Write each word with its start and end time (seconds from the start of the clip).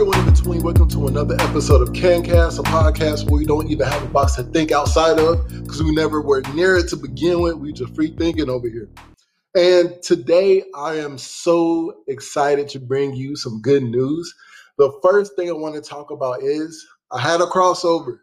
everyone 0.00 0.28
in 0.28 0.32
between. 0.32 0.62
Welcome 0.62 0.88
to 0.90 1.08
another 1.08 1.34
episode 1.40 1.82
of 1.82 1.88
KenKast, 1.88 2.60
a 2.60 2.62
podcast 2.62 3.28
where 3.28 3.40
we 3.40 3.44
don't 3.44 3.68
even 3.68 3.84
have 3.84 4.00
a 4.00 4.06
box 4.06 4.36
to 4.36 4.44
think 4.44 4.70
outside 4.70 5.18
of 5.18 5.48
because 5.48 5.82
we 5.82 5.92
never 5.92 6.20
were 6.20 6.40
near 6.54 6.76
it 6.76 6.86
to 6.90 6.96
begin 6.96 7.40
with. 7.40 7.56
We 7.56 7.72
just 7.72 7.96
free 7.96 8.14
thinking 8.16 8.48
over 8.48 8.68
here. 8.68 8.88
And 9.56 10.00
today 10.00 10.62
I 10.76 10.94
am 10.98 11.18
so 11.18 12.04
excited 12.06 12.68
to 12.68 12.78
bring 12.78 13.12
you 13.16 13.34
some 13.34 13.60
good 13.60 13.82
news. 13.82 14.32
The 14.76 14.96
first 15.02 15.34
thing 15.34 15.48
I 15.48 15.54
want 15.54 15.74
to 15.74 15.80
talk 15.80 16.12
about 16.12 16.44
is 16.44 16.86
I 17.10 17.20
had 17.20 17.40
a 17.40 17.46
crossover. 17.46 18.20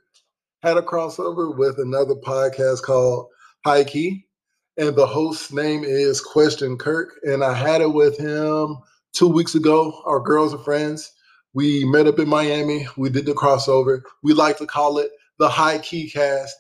Had 0.64 0.78
a 0.78 0.82
crossover 0.82 1.58
with 1.58 1.78
another 1.78 2.16
podcast 2.16 2.84
called 2.84 3.28
High 3.66 3.84
Key. 3.84 4.26
And 4.78 4.96
the 4.96 5.06
host's 5.06 5.52
name 5.52 5.84
is 5.84 6.22
Question 6.22 6.78
Kirk. 6.78 7.20
And 7.24 7.44
I 7.44 7.54
had 7.54 7.82
it 7.82 7.94
with 7.94 8.18
him 8.18 8.78
two 9.12 9.28
weeks 9.28 9.56
ago. 9.56 10.02
Our 10.06 10.22
girls 10.22 10.54
are 10.54 10.64
friends. 10.64 11.12
We 11.56 11.86
met 11.86 12.06
up 12.06 12.20
in 12.20 12.28
Miami. 12.28 12.86
We 12.98 13.10
did 13.10 13.26
the 13.26 13.32
crossover. 13.32 14.02
We 14.22 14.34
like 14.34 14.58
to 14.58 14.68
call 14.68 15.00
it 15.00 15.10
the 15.40 15.50
High 15.50 15.80
Key 15.80 16.10
Cast. 16.12 16.56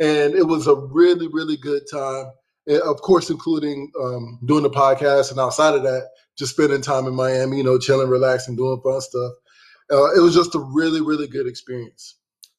And 0.00 0.34
it 0.34 0.44
was 0.44 0.66
a 0.66 0.74
really, 0.74 1.28
really 1.28 1.56
good 1.58 1.82
time. 1.90 2.32
And 2.66 2.80
of 2.82 3.00
course, 3.02 3.28
including 3.30 3.92
um, 4.02 4.40
doing 4.46 4.62
the 4.62 4.70
podcast 4.70 5.30
and 5.30 5.38
outside 5.38 5.74
of 5.74 5.82
that, 5.82 6.08
just 6.36 6.54
spending 6.54 6.80
time 6.80 7.06
in 7.06 7.14
Miami, 7.14 7.58
you 7.58 7.62
know, 7.62 7.78
chilling, 7.78 8.08
relaxing, 8.08 8.56
doing 8.56 8.80
fun 8.82 9.00
stuff. 9.02 9.32
Uh, 9.90 10.14
it 10.14 10.20
was 10.20 10.34
just 10.34 10.54
a 10.54 10.60
really, 10.60 11.02
really 11.02 11.26
good 11.26 11.46
experience. 11.46 12.16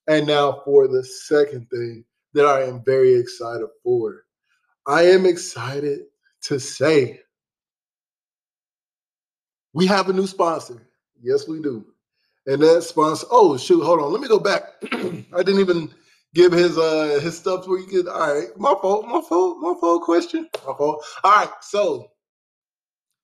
And 0.08 0.28
now 0.28 0.62
for 0.66 0.88
the 0.88 1.04
second 1.04 1.70
thing 1.70 2.04
that 2.34 2.46
I 2.46 2.64
am 2.64 2.84
very 2.84 3.16
excited 3.16 3.68
for. 3.84 4.24
I 4.86 5.04
am 5.04 5.26
excited 5.26 6.02
to 6.44 6.60
say 6.60 7.22
we 9.74 9.88
have 9.88 10.10
a 10.10 10.14
new 10.14 10.28
sponsor. 10.28 10.89
Yes, 11.22 11.48
we 11.48 11.62
do. 11.62 11.86
And 12.46 12.62
that 12.62 12.84
sponsor, 12.84 13.28
oh 13.32 13.58
shoot, 13.58 13.84
hold 13.84 14.02
on. 14.02 14.12
Let 14.12 14.22
me 14.22 14.28
go 14.28 14.40
back. 14.40 14.64
I 14.94 15.44
didn't 15.44 15.60
even 15.60 15.94
give 16.34 16.52
his 16.52 16.78
uh 16.78 17.20
his 17.22 17.38
stuff 17.38 17.68
where 17.68 17.80
you 17.80 17.88
could 17.88 18.08
all 18.08 18.34
right, 18.34 18.48
my 18.58 18.74
fault, 18.82 19.06
my 19.06 19.22
fault, 19.22 19.58
my 19.60 19.74
fault 19.80 20.04
question. 20.04 20.48
My 20.66 20.74
fault. 20.74 21.04
All 21.24 21.32
right, 21.32 21.50
so 21.62 22.08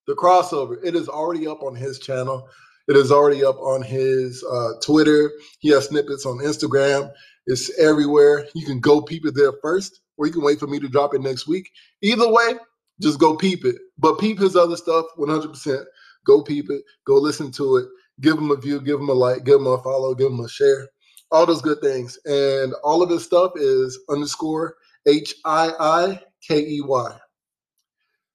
the 0.07 0.13
crossover, 0.15 0.77
it 0.83 0.95
is 0.95 1.09
already 1.09 1.47
up 1.47 1.63
on 1.63 1.75
his 1.75 1.99
channel. 1.99 2.47
It 2.87 2.95
is 2.95 3.11
already 3.11 3.43
up 3.43 3.57
on 3.57 3.81
his 3.81 4.43
uh, 4.43 4.73
Twitter. 4.81 5.31
He 5.59 5.69
has 5.69 5.85
snippets 5.87 6.25
on 6.25 6.37
Instagram. 6.39 7.11
It's 7.47 7.77
everywhere. 7.79 8.45
You 8.53 8.65
can 8.65 8.79
go 8.79 9.01
peep 9.01 9.25
it 9.25 9.33
there 9.35 9.53
first, 9.61 10.01
or 10.17 10.27
you 10.27 10.33
can 10.33 10.43
wait 10.43 10.59
for 10.59 10.67
me 10.67 10.79
to 10.79 10.87
drop 10.87 11.15
it 11.15 11.21
next 11.21 11.47
week. 11.47 11.69
Either 12.03 12.31
way, 12.31 12.53
just 13.01 13.19
go 13.19 13.35
peep 13.35 13.65
it. 13.65 13.75
But 13.97 14.19
peep 14.19 14.39
his 14.39 14.55
other 14.55 14.77
stuff 14.77 15.05
100%. 15.17 15.85
Go 16.25 16.43
peep 16.43 16.69
it. 16.69 16.83
Go 17.05 17.15
listen 17.15 17.51
to 17.53 17.77
it. 17.77 17.85
Give 18.21 18.37
him 18.37 18.51
a 18.51 18.55
view. 18.55 18.81
Give 18.81 18.99
him 18.99 19.09
a 19.09 19.13
like. 19.13 19.43
Give 19.43 19.59
him 19.59 19.67
a 19.67 19.81
follow. 19.81 20.13
Give 20.15 20.31
him 20.31 20.39
a 20.39 20.49
share. 20.49 20.89
All 21.31 21.45
those 21.45 21.61
good 21.61 21.81
things. 21.81 22.17
And 22.25 22.73
all 22.83 23.01
of 23.01 23.09
this 23.09 23.23
stuff 23.23 23.53
is 23.55 23.99
underscore 24.09 24.75
H 25.07 25.35
I 25.45 25.71
I 25.79 26.21
K 26.47 26.59
E 26.59 26.81
Y. 26.81 27.17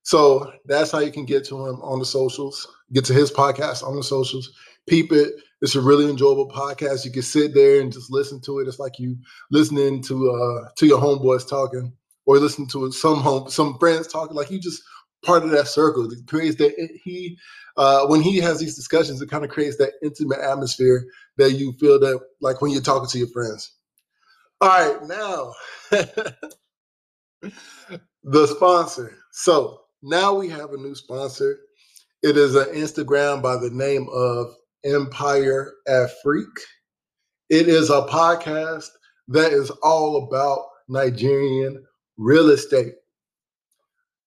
So 0.02 0.52
that's 0.64 0.90
how 0.90 0.98
you 1.00 1.12
can 1.12 1.24
get 1.24 1.44
to 1.46 1.66
him 1.66 1.80
on 1.82 1.98
the 1.98 2.04
socials. 2.04 2.66
Get 2.92 3.04
to 3.06 3.14
his 3.14 3.30
podcast 3.30 3.86
on 3.86 3.96
the 3.96 4.02
socials. 4.02 4.50
Peep 4.88 5.12
it. 5.12 5.34
It's 5.62 5.74
a 5.74 5.80
really 5.80 6.08
enjoyable 6.08 6.48
podcast. 6.48 7.04
You 7.04 7.10
can 7.10 7.22
sit 7.22 7.54
there 7.54 7.80
and 7.80 7.92
just 7.92 8.10
listen 8.10 8.40
to 8.42 8.60
it. 8.60 8.68
It's 8.68 8.78
like 8.78 8.98
you 8.98 9.16
listening 9.50 10.02
to 10.04 10.30
uh 10.30 10.68
to 10.76 10.86
your 10.86 10.98
homeboys 10.98 11.48
talking, 11.48 11.92
or 12.26 12.38
listen 12.38 12.66
to 12.68 12.90
some 12.92 13.20
home 13.20 13.50
some 13.50 13.78
friends 13.78 14.06
talking. 14.06 14.36
Like 14.36 14.50
you 14.50 14.58
just 14.58 14.82
part 15.24 15.42
of 15.42 15.50
that 15.50 15.68
circle. 15.68 16.10
It 16.10 16.26
creates 16.26 16.56
that 16.56 16.74
he 17.02 17.36
uh, 17.76 18.06
when 18.06 18.20
he 18.20 18.38
has 18.38 18.58
these 18.58 18.76
discussions, 18.76 19.22
it 19.22 19.30
kind 19.30 19.44
of 19.44 19.50
creates 19.50 19.76
that 19.78 19.92
intimate 20.02 20.40
atmosphere 20.40 21.06
that 21.38 21.52
you 21.52 21.72
feel 21.80 21.98
that 22.00 22.20
like 22.40 22.60
when 22.60 22.72
you're 22.72 22.82
talking 22.82 23.08
to 23.08 23.18
your 23.18 23.28
friends. 23.28 23.72
All 24.60 24.68
right, 24.68 25.02
now 25.06 25.52
the 28.22 28.46
sponsor. 28.46 29.16
So 29.32 29.80
now 30.02 30.34
we 30.34 30.48
have 30.48 30.72
a 30.72 30.76
new 30.76 30.94
sponsor. 30.94 31.58
It 32.22 32.36
is 32.36 32.54
an 32.54 32.66
Instagram 32.66 33.42
by 33.42 33.56
the 33.56 33.70
name 33.70 34.06
of 34.12 34.48
Empire 34.84 35.72
Afrique. 35.88 36.60
It 37.48 37.68
is 37.68 37.88
a 37.88 38.02
podcast 38.02 38.88
that 39.28 39.52
is 39.52 39.70
all 39.82 40.28
about 40.28 40.66
Nigerian 40.88 41.82
real 42.18 42.50
estate. 42.50 42.92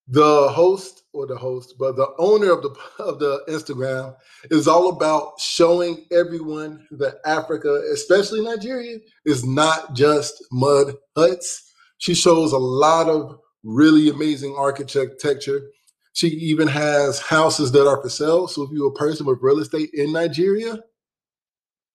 The 0.07 0.49
host 0.49 1.03
or 1.13 1.25
the 1.25 1.37
host, 1.37 1.75
but 1.79 1.95
the 1.95 2.07
owner 2.17 2.51
of 2.51 2.61
the 2.61 2.75
of 2.99 3.19
the 3.19 3.41
Instagram 3.47 4.15
is 4.51 4.67
all 4.67 4.89
about 4.89 5.39
showing 5.39 6.05
everyone 6.11 6.85
that 6.91 7.15
Africa, 7.25 7.81
especially 7.93 8.41
Nigeria, 8.41 8.99
is 9.25 9.45
not 9.45 9.95
just 9.95 10.43
mud 10.51 10.95
huts. 11.15 11.71
She 11.99 12.13
shows 12.15 12.51
a 12.51 12.57
lot 12.57 13.07
of 13.07 13.39
really 13.63 14.09
amazing 14.09 14.55
architecture. 14.57 15.61
She 16.13 16.27
even 16.27 16.67
has 16.67 17.19
houses 17.19 17.71
that 17.71 17.87
are 17.87 18.01
for 18.01 18.09
sale. 18.09 18.47
So 18.47 18.63
if 18.63 18.69
you're 18.71 18.89
a 18.89 18.93
person 18.93 19.25
with 19.25 19.39
real 19.41 19.59
estate 19.59 19.89
in 19.93 20.11
Nigeria, 20.11 20.79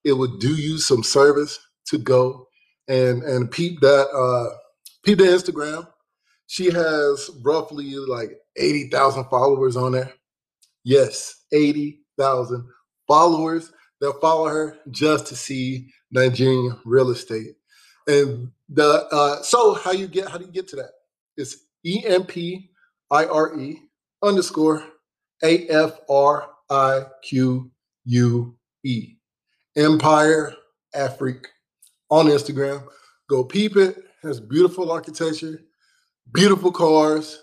it 0.04 0.14
would 0.14 0.40
do 0.40 0.54
you 0.54 0.78
some 0.78 1.02
service 1.02 1.58
to 1.88 1.98
go 1.98 2.46
and 2.88 3.22
and 3.22 3.50
peep 3.50 3.80
that 3.80 4.08
uh 4.08 4.56
peep 5.04 5.18
the 5.18 5.24
Instagram 5.24 5.86
she 6.48 6.70
has 6.70 7.30
roughly 7.42 7.94
like 7.94 8.32
80,000 8.56 9.24
followers 9.26 9.76
on 9.76 9.92
there. 9.92 10.12
Yes, 10.82 11.44
80,000 11.52 12.66
followers 13.06 13.70
that 14.00 14.18
follow 14.22 14.48
her 14.48 14.78
just 14.90 15.26
to 15.26 15.36
see 15.36 15.92
Nigerian 16.10 16.78
real 16.86 17.10
estate. 17.10 17.56
And 18.06 18.50
the 18.70 19.06
uh, 19.12 19.42
so 19.42 19.74
how 19.74 19.92
you 19.92 20.06
get 20.08 20.28
how 20.28 20.38
do 20.38 20.46
you 20.46 20.50
get 20.50 20.66
to 20.68 20.76
that? 20.76 20.90
It's 21.36 21.66
E 21.84 22.02
M 22.06 22.24
P 22.24 22.70
I 23.10 23.26
R 23.26 23.58
E 23.58 23.82
underscore 24.22 24.82
A 25.44 25.68
F 25.68 26.00
R 26.08 26.48
I 26.70 27.02
Q 27.22 27.70
U 28.06 28.56
E 28.84 29.16
Empire 29.76 30.54
Afrique 30.94 31.46
on 32.08 32.26
Instagram. 32.26 32.82
Go 33.28 33.44
peep 33.44 33.76
it. 33.76 34.04
Has 34.22 34.40
beautiful 34.40 34.90
architecture 34.90 35.60
beautiful 36.32 36.72
cars. 36.72 37.40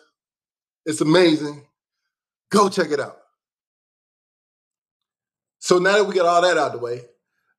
It's 0.85 1.01
amazing. 1.01 1.65
Go 2.51 2.69
check 2.69 2.91
it 2.91 2.99
out. 2.99 3.17
So 5.59 5.79
now 5.79 5.93
that 5.93 6.05
we 6.05 6.13
get 6.13 6.25
all 6.25 6.41
that 6.41 6.57
out 6.57 6.73
of 6.73 6.79
the 6.79 6.85
way, 6.85 7.01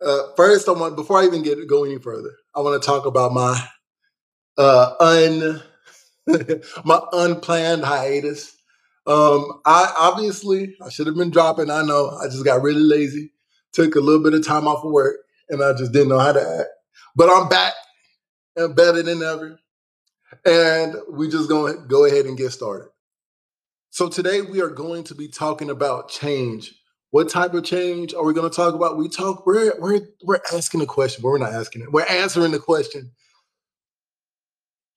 uh, 0.05 0.35
first 0.37 0.69
I 0.69 0.73
want 0.73 0.95
before 0.95 1.19
I 1.19 1.25
even 1.25 1.43
get 1.43 1.67
go 1.69 1.85
any 1.85 1.99
further, 1.99 2.31
I 2.55 2.61
want 2.61 2.81
to 2.81 2.87
talk 2.87 3.07
about 3.07 3.33
my 3.33 3.61
uh, 4.59 4.95
un 5.01 5.63
my 6.85 7.01
unplanned 7.13 7.85
hiatus. 7.85 8.55
Um, 9.07 9.61
I 9.65 9.93
obviously 9.99 10.77
I 10.85 10.91
should 10.91 11.07
have 11.07 11.17
been 11.17 11.31
dropping. 11.31 11.71
I 11.71 11.83
know 11.83 12.11
I 12.11 12.27
just 12.27 12.45
got 12.45 12.63
really 12.63 12.83
lazy, 12.83 13.33
took 13.73 13.97
a 13.97 14.01
little 14.01 14.23
bit 14.23 14.35
of 14.35 14.47
time 14.47 14.69
off 14.69 14.85
of 14.85 14.93
work, 14.93 15.17
and 15.49 15.63
I 15.63 15.73
just 15.73 15.93
didn't 15.93 16.09
know 16.09 16.19
how 16.19 16.33
to 16.33 16.41
act. 16.61 16.69
But 17.17 17.31
I'm 17.31 17.49
back 17.49 17.73
and 18.57 18.77
better 18.77 19.03
than 19.03 19.23
ever 19.23 19.59
and 20.45 20.97
we 21.11 21.29
just 21.29 21.49
going 21.49 21.75
to 21.75 21.83
go 21.87 22.05
ahead 22.05 22.27
and 22.27 22.37
get 22.37 22.53
started. 22.53 22.89
So 23.91 24.09
today 24.09 24.43
we 24.43 24.61
are 24.61 24.69
going 24.69 25.05
to 25.05 25.15
be 25.15 25.29
talking 25.29 25.71
about 25.71 26.11
change. 26.11 26.75
What 27.11 27.31
type 27.31 27.55
of 27.55 27.65
change 27.65 28.13
are 28.15 28.25
we 28.25 28.35
going 28.35 28.51
to 28.51 28.55
talk 28.55 28.75
about? 28.75 28.99
We 28.99 29.09
talk. 29.09 29.47
We're 29.47 29.73
we're 29.79 30.01
we're 30.23 30.41
asking 30.53 30.83
a 30.83 30.87
question, 30.87 31.23
but 31.23 31.29
we're 31.29 31.39
not 31.39 31.53
asking 31.53 31.83
it. 31.83 31.93
We're 31.93 32.05
answering 32.05 32.53
the 32.53 32.59
question. 32.59 33.13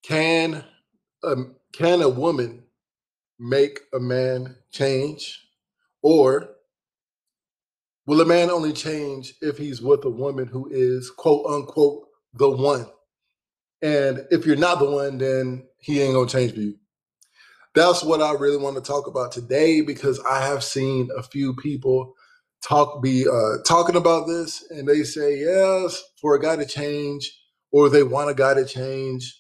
Can 0.04 0.66
um, 1.24 1.56
can 1.72 2.02
a 2.02 2.10
woman 2.10 2.64
make 3.40 3.80
a 3.94 4.00
man 4.00 4.56
change, 4.72 5.40
or 6.02 6.50
will 8.06 8.22
a 8.22 8.26
man 8.26 8.50
only 8.50 8.74
change 8.74 9.36
if 9.42 9.58
he's 9.58 9.82
with 9.82 10.04
a 10.04 10.10
woman 10.10 10.48
who 10.48 10.68
is 10.72 11.10
quote 11.12 11.46
unquote 11.46 12.08
the 12.34 12.50
one? 12.50 12.88
And 13.82 14.26
if 14.32 14.46
you're 14.46 14.56
not 14.56 14.80
the 14.80 14.90
one, 14.90 15.18
then 15.18 15.68
he 15.80 16.02
ain't 16.02 16.14
gonna 16.14 16.28
change 16.28 16.54
for 16.54 16.60
you. 16.60 16.76
That's 17.76 18.04
what 18.04 18.22
I 18.22 18.34
really 18.34 18.58
want 18.58 18.76
to 18.76 18.82
talk 18.82 19.08
about 19.08 19.32
today 19.32 19.82
because 19.82 20.20
I 20.30 20.46
have 20.46 20.64
seen 20.64 21.10
a 21.18 21.24
few 21.24 21.56
people 21.56 22.16
talk 22.62 23.02
be 23.02 23.28
uh, 23.28 23.64
talking 23.66 23.96
about 23.96 24.28
this, 24.28 24.66
and 24.70 24.88
they 24.88 25.04
say 25.04 25.40
yes 25.40 26.04
for 26.22 26.36
a 26.36 26.42
guy 26.42 26.58
to 26.58 26.66
change, 26.66 27.32
or 27.72 27.90
they 27.90 28.04
want 28.04 28.30
a 28.30 28.34
guy 28.34 28.56
to 28.56 28.66
change. 28.66 29.40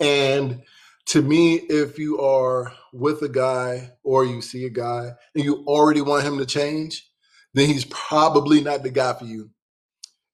And 0.00 0.62
to 1.06 1.22
me, 1.22 1.54
if 1.56 1.98
you 1.98 2.20
are 2.20 2.72
with 2.92 3.22
a 3.22 3.28
guy 3.28 3.92
or 4.04 4.24
you 4.24 4.42
see 4.42 4.66
a 4.66 4.70
guy 4.70 5.10
and 5.34 5.44
you 5.44 5.64
already 5.66 6.02
want 6.02 6.24
him 6.24 6.38
to 6.38 6.46
change, 6.46 7.08
then 7.54 7.66
he's 7.66 7.86
probably 7.86 8.60
not 8.60 8.82
the 8.82 8.90
guy 8.90 9.14
for 9.14 9.24
you. 9.24 9.50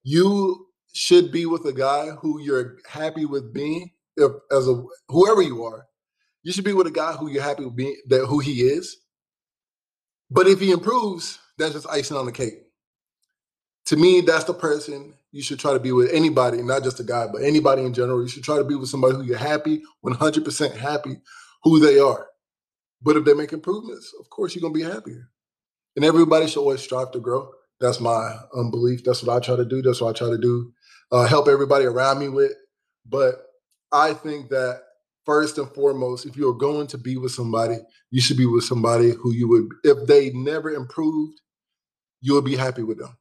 You 0.02 0.63
should 0.94 1.32
be 1.32 1.46
with 1.46 1.64
a 1.66 1.72
guy 1.72 2.10
who 2.22 2.40
you're 2.40 2.78
happy 2.88 3.26
with 3.26 3.52
being 3.52 3.90
if, 4.16 4.32
as 4.52 4.68
a 4.68 4.82
whoever 5.08 5.42
you 5.42 5.64
are 5.64 5.86
you 6.42 6.52
should 6.52 6.64
be 6.64 6.72
with 6.72 6.86
a 6.86 6.92
guy 6.92 7.12
who 7.12 7.28
you're 7.30 7.42
happy 7.42 7.64
with 7.64 7.76
being 7.76 7.96
that 8.08 8.26
who 8.26 8.40
he 8.40 8.62
is 8.62 8.96
but 10.30 10.46
if 10.46 10.60
he 10.60 10.72
improves 10.72 11.38
that's 11.58 11.74
just 11.74 11.88
icing 11.88 12.16
on 12.16 12.26
the 12.26 12.32
cake 12.32 12.54
to 13.86 13.96
me, 13.96 14.20
that's 14.22 14.44
the 14.44 14.54
person 14.54 15.14
you 15.32 15.42
should 15.42 15.58
try 15.58 15.72
to 15.72 15.80
be 15.80 15.92
with 15.92 16.10
anybody, 16.12 16.62
not 16.62 16.82
just 16.84 17.00
a 17.00 17.04
guy, 17.04 17.26
but 17.26 17.42
anybody 17.42 17.82
in 17.82 17.92
general. 17.92 18.22
You 18.22 18.28
should 18.28 18.44
try 18.44 18.56
to 18.56 18.64
be 18.64 18.74
with 18.74 18.88
somebody 18.88 19.16
who 19.16 19.22
you're 19.22 19.36
happy, 19.36 19.82
100% 20.04 20.76
happy 20.76 21.16
who 21.64 21.80
they 21.80 21.98
are. 21.98 22.26
But 23.02 23.16
if 23.16 23.24
they 23.24 23.34
make 23.34 23.52
improvements, 23.52 24.12
of 24.18 24.30
course, 24.30 24.54
you're 24.54 24.62
going 24.62 24.72
to 24.72 24.78
be 24.78 24.90
happier. 24.90 25.28
And 25.96 26.04
everybody 26.04 26.46
should 26.46 26.60
always 26.60 26.80
strive 26.80 27.10
to 27.12 27.20
grow. 27.20 27.50
That's 27.80 28.00
my 28.00 28.36
um, 28.56 28.70
belief. 28.70 29.04
That's 29.04 29.22
what 29.22 29.36
I 29.36 29.44
try 29.44 29.56
to 29.56 29.64
do. 29.64 29.82
That's 29.82 30.00
what 30.00 30.16
I 30.16 30.18
try 30.18 30.30
to 30.30 30.38
do. 30.38 30.72
Uh, 31.12 31.26
help 31.26 31.48
everybody 31.48 31.84
around 31.84 32.18
me 32.18 32.28
with. 32.28 32.52
But 33.06 33.46
I 33.92 34.14
think 34.14 34.50
that 34.50 34.82
first 35.24 35.58
and 35.58 35.70
foremost, 35.70 36.26
if 36.26 36.36
you're 36.36 36.54
going 36.54 36.86
to 36.88 36.98
be 36.98 37.16
with 37.16 37.32
somebody, 37.32 37.78
you 38.10 38.20
should 38.20 38.36
be 38.36 38.46
with 38.46 38.64
somebody 38.64 39.10
who 39.10 39.32
you 39.32 39.48
would, 39.48 39.68
if 39.84 40.06
they 40.06 40.30
never 40.30 40.70
improved, 40.70 41.40
you 42.20 42.34
would 42.34 42.44
be 42.44 42.56
happy 42.56 42.82
with 42.82 42.98
them. 42.98 43.16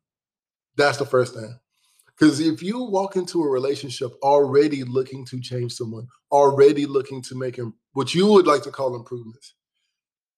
That's 0.75 0.97
the 0.97 1.05
first 1.05 1.33
thing. 1.33 1.59
Because 2.07 2.39
if 2.39 2.61
you 2.61 2.83
walk 2.83 3.15
into 3.15 3.41
a 3.43 3.49
relationship 3.49 4.11
already 4.21 4.83
looking 4.83 5.25
to 5.25 5.39
change 5.39 5.73
someone, 5.73 6.07
already 6.31 6.85
looking 6.85 7.21
to 7.23 7.35
make 7.35 7.55
him 7.55 7.73
what 7.93 8.13
you 8.13 8.27
would 8.27 8.47
like 8.47 8.63
to 8.63 8.71
call 8.71 8.95
improvements, 8.95 9.55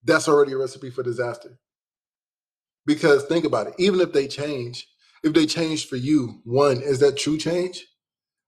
that's 0.04 0.28
already 0.28 0.54
a 0.54 0.58
recipe 0.58 0.90
for 0.90 1.04
disaster. 1.04 1.60
Because 2.86 3.26
think 3.26 3.46
about 3.46 3.68
it, 3.68 3.74
even 3.78 4.00
if 4.00 4.14
they 4.14 4.28
change, 4.28 4.88
if 5.26 5.34
they 5.34 5.48
change 5.48 5.88
for 5.88 5.96
you, 5.96 6.40
one, 6.44 6.82
is 6.82 7.00
that 7.00 7.18
true 7.18 7.38
change? 7.38 7.84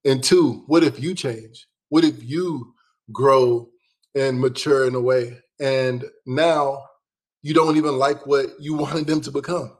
And 0.05 0.23
two, 0.23 0.63
what 0.67 0.83
if 0.83 0.99
you 0.99 1.15
change? 1.15 1.67
What 1.89 2.03
if 2.03 2.23
you 2.23 2.75
grow 3.11 3.69
and 4.15 4.39
mature 4.39 4.87
in 4.87 4.93
a 4.93 5.01
way 5.01 5.39
and 5.59 6.05
now 6.27 6.83
you 7.41 7.55
don't 7.55 7.77
even 7.77 7.97
like 7.97 8.27
what 8.27 8.51
you 8.59 8.73
wanted 8.77 9.07
them 9.07 9.21
to 9.21 9.31
become? 9.31 9.75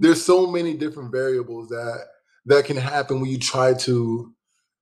There's 0.00 0.24
so 0.24 0.48
many 0.48 0.74
different 0.74 1.12
variables 1.12 1.68
that 1.68 2.04
that 2.46 2.64
can 2.64 2.76
happen 2.76 3.20
when 3.20 3.30
you 3.30 3.38
try 3.38 3.74
to 3.74 4.32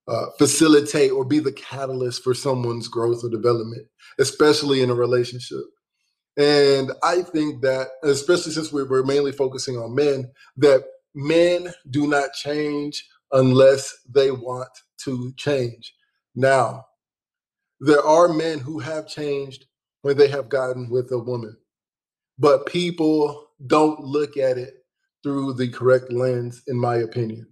uh, 0.08 0.26
facilitate 0.38 1.10
or 1.10 1.24
be 1.24 1.38
the 1.40 1.52
catalyst 1.52 2.22
for 2.22 2.32
someone's 2.32 2.88
growth 2.88 3.24
or 3.24 3.28
development, 3.28 3.86
especially 4.18 4.82
in 4.82 4.90
a 4.90 4.94
relationship. 4.94 5.64
And 6.36 6.92
I 7.02 7.22
think 7.22 7.62
that, 7.62 7.88
especially 8.04 8.52
since 8.52 8.72
we're 8.72 9.02
mainly 9.02 9.32
focusing 9.32 9.76
on 9.76 9.94
men, 9.94 10.30
that 10.58 10.84
men 11.16 11.72
do 11.90 12.06
not 12.06 12.34
change 12.34 13.08
unless 13.32 13.92
they 14.08 14.30
want 14.30 14.68
to 15.04 15.32
change. 15.36 15.94
Now, 16.36 16.86
there 17.80 18.02
are 18.02 18.28
men 18.28 18.60
who 18.60 18.78
have 18.78 19.08
changed 19.08 19.66
when 20.02 20.16
they 20.16 20.28
have 20.28 20.48
gotten 20.48 20.90
with 20.90 21.10
a 21.12 21.18
woman, 21.18 21.56
but 22.38 22.66
people 22.66 23.48
don't 23.66 24.00
look 24.00 24.36
at 24.36 24.58
it 24.58 24.74
through 25.22 25.54
the 25.54 25.68
correct 25.68 26.12
lens, 26.12 26.62
in 26.68 26.78
my 26.78 26.96
opinion. 26.96 27.48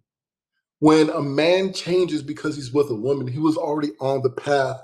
When 0.81 1.11
a 1.11 1.23
man 1.23 1.73
changes 1.73 2.23
because 2.23 2.57
he's 2.57 2.73
with 2.73 2.91
a 2.91 2.95
woman, 2.95 3.27
he 3.27 3.39
was 3.39 3.57
already 3.57 3.93
on 4.01 4.23
the 4.23 4.31
path 4.31 4.81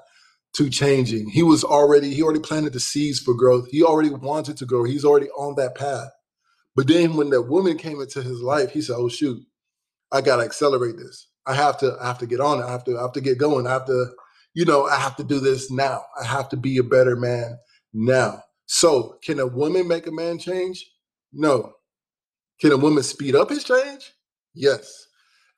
to 0.55 0.71
changing. 0.71 1.29
He 1.29 1.43
was 1.43 1.65
already, 1.65 2.15
he 2.15 2.23
already 2.23 2.41
planted 2.41 2.73
the 2.73 2.81
seeds 2.81 3.21
for 3.21 3.35
growth. 3.35 3.69
He 3.71 3.83
already 3.83 4.11
wanted 4.11 4.56
to 4.59 4.67
grow. 4.67 4.85
He's 4.85 5.05
already 5.05 5.29
on 5.31 5.55
that 5.56 5.76
path. 5.76 6.11
But 6.81 6.87
then 6.88 7.15
when 7.15 7.29
that 7.29 7.43
woman 7.43 7.77
came 7.77 8.00
into 8.00 8.23
his 8.23 8.41
life, 8.41 8.71
he 8.71 8.81
said, 8.81 8.97
Oh 8.97 9.11
shoot, 9.11 9.38
I 10.11 10.23
gotta 10.23 10.44
accelerate 10.44 10.97
this. 10.97 11.29
I 11.47 11.53
have 11.53 11.77
to, 11.81 11.94
I 12.00 12.06
have 12.06 12.17
to 12.21 12.27
get 12.27 12.41
on 12.41 12.59
it. 12.59 12.65
I 12.65 12.71
have 12.71 12.85
to, 12.85 12.97
I 12.97 13.03
have 13.03 13.12
to 13.12 13.21
get 13.21 13.37
going. 13.37 13.67
I 13.67 13.73
have 13.73 13.85
to, 13.85 14.06
you 14.55 14.65
know, 14.65 14.87
I 14.87 14.97
have 14.97 15.15
to 15.17 15.23
do 15.23 15.41
this 15.41 15.71
now. 15.71 16.03
I 16.19 16.25
have 16.25 16.49
to 16.49 16.56
be 16.56 16.79
a 16.79 16.82
better 16.82 17.17
man 17.17 17.59
now. 17.93 18.43
So 18.65 19.19
can 19.23 19.41
a 19.41 19.47
woman 19.47 19.88
make 19.88 20.06
a 20.06 20.11
man 20.11 20.38
change? 20.38 20.91
No. 21.35 21.75
Can 22.62 22.73
a 22.73 22.79
woman 22.79 23.03
speed 23.03 23.37
up 23.37 23.50
his 23.50 23.62
change? 23.62 24.15
Yes. 24.55 25.06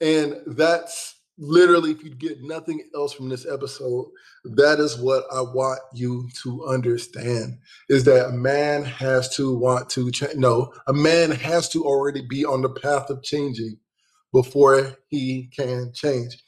And 0.01 0.41
that's 0.45 1.15
literally, 1.39 1.91
if 1.91 2.03
you 2.03 2.11
get 2.15 2.43
nothing 2.43 2.83
else 2.95 3.13
from 3.13 3.29
this 3.29 3.47
episode, 3.47 4.07
that 4.45 4.79
is 4.79 4.99
what 4.99 5.25
I 5.33 5.41
want 5.41 5.81
you 5.95 6.29
to 6.43 6.65
understand 6.67 7.59
is 7.89 8.05
that 8.05 8.29
a 8.29 8.33
man 8.33 8.85
has 8.85 9.35
to 9.37 9.57
want 9.57 9.91
to 9.91 10.11
change. 10.11 10.37
No, 10.37 10.73
a 10.87 10.93
man 10.93 11.31
has 11.31 11.69
to 11.71 11.85
already 11.85 12.23
be 12.29 12.45
on 12.45 12.63
the 12.63 12.71
path 12.71 13.11
of 13.11 13.23
changing 13.23 13.79
before 14.33 14.97
he 15.09 15.51
can 15.57 15.93
change. 15.95 16.43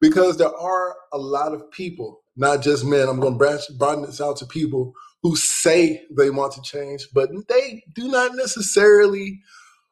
Because 0.00 0.38
there 0.38 0.54
are 0.54 0.96
a 1.12 1.18
lot 1.18 1.52
of 1.52 1.70
people, 1.70 2.22
not 2.36 2.62
just 2.62 2.84
men, 2.84 3.08
I'm 3.08 3.20
going 3.20 3.38
to 3.38 3.60
broaden 3.78 4.04
this 4.04 4.20
out 4.20 4.38
to 4.38 4.46
people 4.46 4.94
who 5.22 5.36
say 5.36 6.02
they 6.16 6.30
want 6.30 6.52
to 6.52 6.62
change, 6.62 7.06
but 7.12 7.28
they 7.48 7.82
do 7.94 8.08
not 8.08 8.34
necessarily 8.34 9.40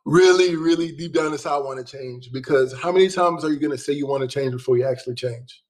really, 0.05 0.57
really 0.57 0.93
deep 0.93 1.13
down 1.13 1.33
inside 1.33 1.55
I 1.55 1.59
want 1.59 1.85
to 1.85 1.99
change 1.99 2.31
because 2.33 2.79
how 2.79 2.91
many 2.91 3.09
times 3.09 3.45
are 3.45 3.53
you 3.53 3.61
going 3.61 3.73
to 3.73 3.79
say 3.79 3.93
you 3.93 4.07
want 4.07 4.23
to 4.23 4.29
change 4.29 4.53
before 4.53 4.79
you 4.79 4.87
actually 4.87 5.15
change? 5.15 5.63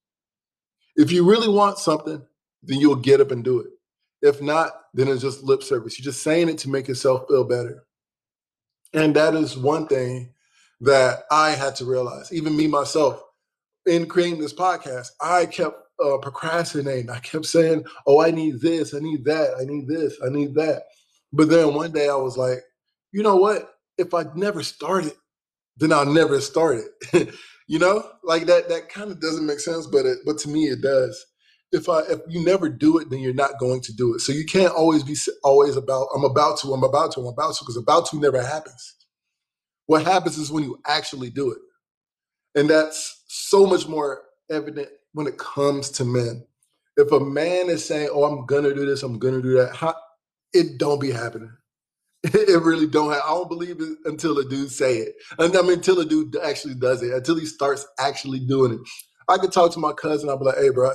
If 0.96 1.12
you 1.12 1.28
really 1.28 1.48
want 1.48 1.78
something, 1.78 2.22
then 2.62 2.80
you'll 2.80 2.96
get 2.96 3.20
up 3.20 3.30
and 3.30 3.44
do 3.44 3.60
it. 3.60 3.68
If 4.20 4.42
not, 4.42 4.72
then 4.94 5.08
it's 5.08 5.22
just 5.22 5.44
lip 5.44 5.62
service. 5.62 5.98
You're 5.98 6.04
just 6.10 6.22
saying 6.22 6.48
it 6.48 6.58
to 6.58 6.70
make 6.70 6.88
yourself 6.88 7.26
feel 7.28 7.44
better. 7.44 7.84
And 8.94 9.14
that 9.16 9.34
is 9.34 9.56
one 9.56 9.86
thing 9.86 10.32
that 10.80 11.24
I 11.30 11.50
had 11.50 11.76
to 11.76 11.84
realize, 11.84 12.32
even 12.32 12.56
me 12.56 12.66
myself, 12.66 13.22
in 13.86 14.06
creating 14.06 14.40
this 14.40 14.54
podcast, 14.54 15.08
I 15.20 15.46
kept 15.46 15.76
uh, 16.04 16.18
procrastinating. 16.18 17.10
I 17.10 17.18
kept 17.18 17.46
saying, 17.46 17.84
oh, 18.06 18.20
I 18.20 18.30
need 18.30 18.60
this, 18.60 18.94
I 18.94 18.98
need 19.00 19.24
that, 19.24 19.54
I 19.60 19.64
need 19.64 19.88
this, 19.88 20.16
I 20.24 20.28
need 20.28 20.54
that. 20.54 20.82
But 21.32 21.48
then 21.48 21.74
one 21.74 21.92
day 21.92 22.08
I 22.08 22.14
was 22.14 22.36
like, 22.36 22.58
you 23.12 23.22
know 23.22 23.36
what? 23.36 23.77
If 23.98 24.14
I 24.14 24.26
never 24.36 24.62
started, 24.62 25.12
then 25.78 25.92
I'll 25.92 26.06
never 26.06 26.40
start 26.40 26.80
it. 27.12 27.34
you 27.68 27.78
know, 27.78 28.04
like 28.24 28.46
that. 28.46 28.68
That 28.68 28.88
kind 28.88 29.10
of 29.10 29.20
doesn't 29.20 29.46
make 29.46 29.60
sense, 29.60 29.86
but 29.86 30.06
it, 30.06 30.18
but 30.24 30.38
to 30.40 30.48
me 30.48 30.66
it 30.66 30.82
does. 30.82 31.24
If 31.72 31.88
I 31.88 32.00
if 32.02 32.20
you 32.28 32.44
never 32.44 32.68
do 32.68 32.98
it, 32.98 33.10
then 33.10 33.20
you're 33.20 33.34
not 33.34 33.58
going 33.60 33.80
to 33.82 33.94
do 33.94 34.14
it. 34.14 34.20
So 34.20 34.32
you 34.32 34.46
can't 34.46 34.72
always 34.74 35.02
be 35.02 35.16
always 35.44 35.76
about 35.76 36.08
I'm 36.14 36.24
about 36.24 36.60
to, 36.60 36.72
I'm 36.72 36.84
about 36.84 37.12
to, 37.14 37.20
I'm 37.20 37.26
about 37.26 37.54
to, 37.56 37.64
because 37.64 37.76
about 37.76 38.06
to 38.10 38.20
never 38.20 38.42
happens. 38.42 38.94
What 39.86 40.04
happens 40.04 40.38
is 40.38 40.50
when 40.52 40.64
you 40.64 40.80
actually 40.86 41.30
do 41.30 41.52
it, 41.52 41.58
and 42.60 42.70
that's 42.70 43.24
so 43.28 43.66
much 43.66 43.88
more 43.88 44.22
evident 44.50 44.88
when 45.14 45.26
it 45.26 45.38
comes 45.38 45.90
to 45.92 46.04
men. 46.04 46.46
If 46.96 47.12
a 47.12 47.20
man 47.20 47.70
is 47.70 47.84
saying, 47.84 48.10
"Oh, 48.12 48.24
I'm 48.24 48.46
gonna 48.46 48.74
do 48.74 48.86
this, 48.86 49.02
I'm 49.02 49.18
gonna 49.18 49.42
do 49.42 49.54
that," 49.58 49.76
how, 49.76 49.96
it 50.54 50.78
don't 50.78 51.00
be 51.00 51.12
happening. 51.12 51.52
It 52.34 52.62
really 52.62 52.86
don't. 52.86 53.12
Have, 53.12 53.22
I 53.24 53.28
don't 53.30 53.48
believe 53.48 53.80
it 53.80 53.98
until 54.04 54.38
a 54.38 54.44
dude 54.44 54.70
say 54.70 54.98
it. 54.98 55.14
And 55.38 55.56
I 55.56 55.62
mean, 55.62 55.74
until 55.74 56.00
a 56.00 56.04
dude 56.04 56.36
actually 56.42 56.74
does 56.74 57.02
it. 57.02 57.12
Until 57.12 57.38
he 57.38 57.46
starts 57.46 57.86
actually 57.98 58.40
doing 58.40 58.72
it. 58.72 58.80
I 59.28 59.38
could 59.38 59.52
talk 59.52 59.72
to 59.72 59.78
my 59.78 59.92
cousin. 59.92 60.28
I'll 60.28 60.38
be 60.38 60.46
like, 60.46 60.58
"Hey, 60.58 60.70
bro, 60.70 60.90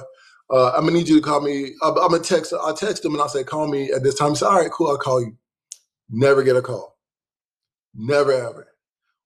uh, 0.50 0.72
I'm 0.76 0.86
gonna 0.86 0.92
need 0.98 1.08
you 1.08 1.16
to 1.16 1.22
call 1.22 1.42
me. 1.42 1.74
I'm, 1.82 1.98
I'm 1.98 2.12
gonna 2.12 2.20
text. 2.24 2.54
I 2.54 2.74
text 2.74 3.06
him 3.06 3.14
and 3.14 3.22
I 3.22 3.28
say, 3.28 3.44
"Call 3.44 3.68
me 3.68 3.92
at 3.92 4.04
this 4.04 4.16
time." 4.16 4.32
He 4.32 4.36
said, 4.36 4.48
"All 4.48 4.60
right, 4.60 4.72
cool. 4.72 4.88
I'll 4.88 4.98
call 4.98 5.22
you." 5.22 5.38
Never 6.10 6.44
get 6.44 6.56
a 6.58 6.62
call. 6.62 6.98
Never 7.96 8.32
ever. 8.34 8.68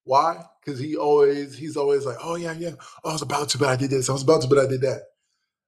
Why? 0.03 0.43
Because 0.63 0.79
he 0.79 0.95
always 0.98 1.57
he's 1.57 1.77
always 1.77 2.05
like, 2.05 2.17
"Oh 2.24 2.36
yeah, 2.36 2.53
yeah. 2.53 2.71
Oh, 3.03 3.12
I 3.12 3.13
was 3.13 3.21
about 3.24 3.50
to, 3.50 3.57
but 3.57 3.69
I 3.69 3.75
did 3.75 3.91
this. 3.91 4.10
I 4.10 4.13
was 4.13 4.24
about 4.24 4.41
to, 4.43 4.48
but 4.48 4.60
I 4.60 4.67
did 4.67 4.81
that." 4.81 5.03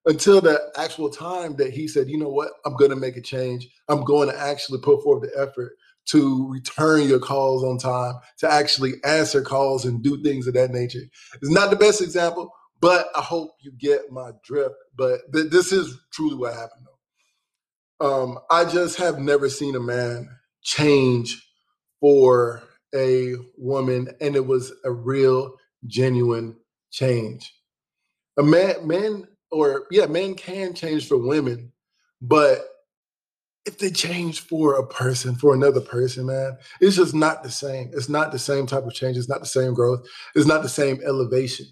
Until 0.06 0.42
the 0.42 0.62
actual 0.77 1.10
time 1.10 1.56
that 1.58 1.72
he 1.72 1.88
said, 1.88 2.10
"You 2.10 2.18
know 2.20 2.30
what? 2.30 2.51
I'm 2.65 2.75
gonna 2.75 2.96
make 2.98 3.18
a 3.18 3.22
change. 3.22 3.70
I'm 3.89 4.03
going 4.06 4.30
to 4.30 4.39
actually 4.39 4.80
put 4.82 5.03
forth 5.03 5.24
the 5.24 5.32
effort." 5.42 5.74
To 6.12 6.50
return 6.51 7.08
your 7.08 7.20
calls 7.20 7.63
on 7.63 7.78
time, 7.78 8.16
to 8.39 8.51
actually 8.51 8.94
answer 9.04 9.42
calls 9.42 9.86
and 9.86 10.04
do 10.04 10.22
things 10.24 10.48
of 10.48 10.54
that 10.56 10.72
nature. 10.72 11.01
It's 11.42 11.51
not 11.51 11.70
the 11.70 11.75
best 11.75 12.01
example, 12.01 12.51
but 12.80 13.08
I 13.16 13.22
hope 13.22 13.51
you 13.62 13.72
get 13.78 14.12
my 14.12 14.32
drift. 14.44 14.75
But 14.98 15.22
th- 15.34 15.51
this 15.51 15.72
is 15.72 15.98
truly 16.12 16.36
what 16.36 16.54
happened, 16.54 16.86
though. 18.00 18.13
Um, 18.24 18.39
I 18.50 18.66
just 18.66 18.98
have 18.98 19.20
never 19.20 19.50
seen 19.50 19.75
a 19.75 19.80
man 19.80 20.30
change 20.63 21.46
for 22.00 22.63
a 22.96 23.36
woman, 23.58 24.10
and 24.22 24.36
it 24.36 24.46
was 24.46 24.74
a 24.86 24.92
real, 24.92 25.54
genuine 25.86 26.56
change. 26.92 27.54
A 28.38 28.44
man, 28.44 28.88
men, 28.88 29.28
or 29.51 29.86
yeah, 29.92 30.06
men 30.06 30.36
can 30.36 30.74
change 30.74 31.08
for 31.08 31.18
women, 31.18 31.74
but 32.22 32.62
if 33.66 33.78
they 33.78 33.92
change 33.92 34.42
for 34.42 34.75
a 34.75 34.88
person, 34.88 35.36
for 35.36 35.54
another 35.54 35.82
person, 35.82 36.25
man, 36.25 36.58
it's 36.82 36.96
just 36.96 37.13
not 37.13 37.44
the 37.44 37.51
same. 37.51 37.92
It's 37.94 38.10
not 38.10 38.32
the 38.32 38.39
same 38.39 38.66
type 38.66 38.84
of 38.86 38.94
change. 38.94 39.18
It's 39.18 39.30
not 39.30 39.42
the 39.42 39.46
same 39.46 39.74
growth. 39.74 40.06
It's 40.36 40.48
not 40.48 40.63
the 40.63 40.70
same 40.70 41.00
elevation. 41.06 41.68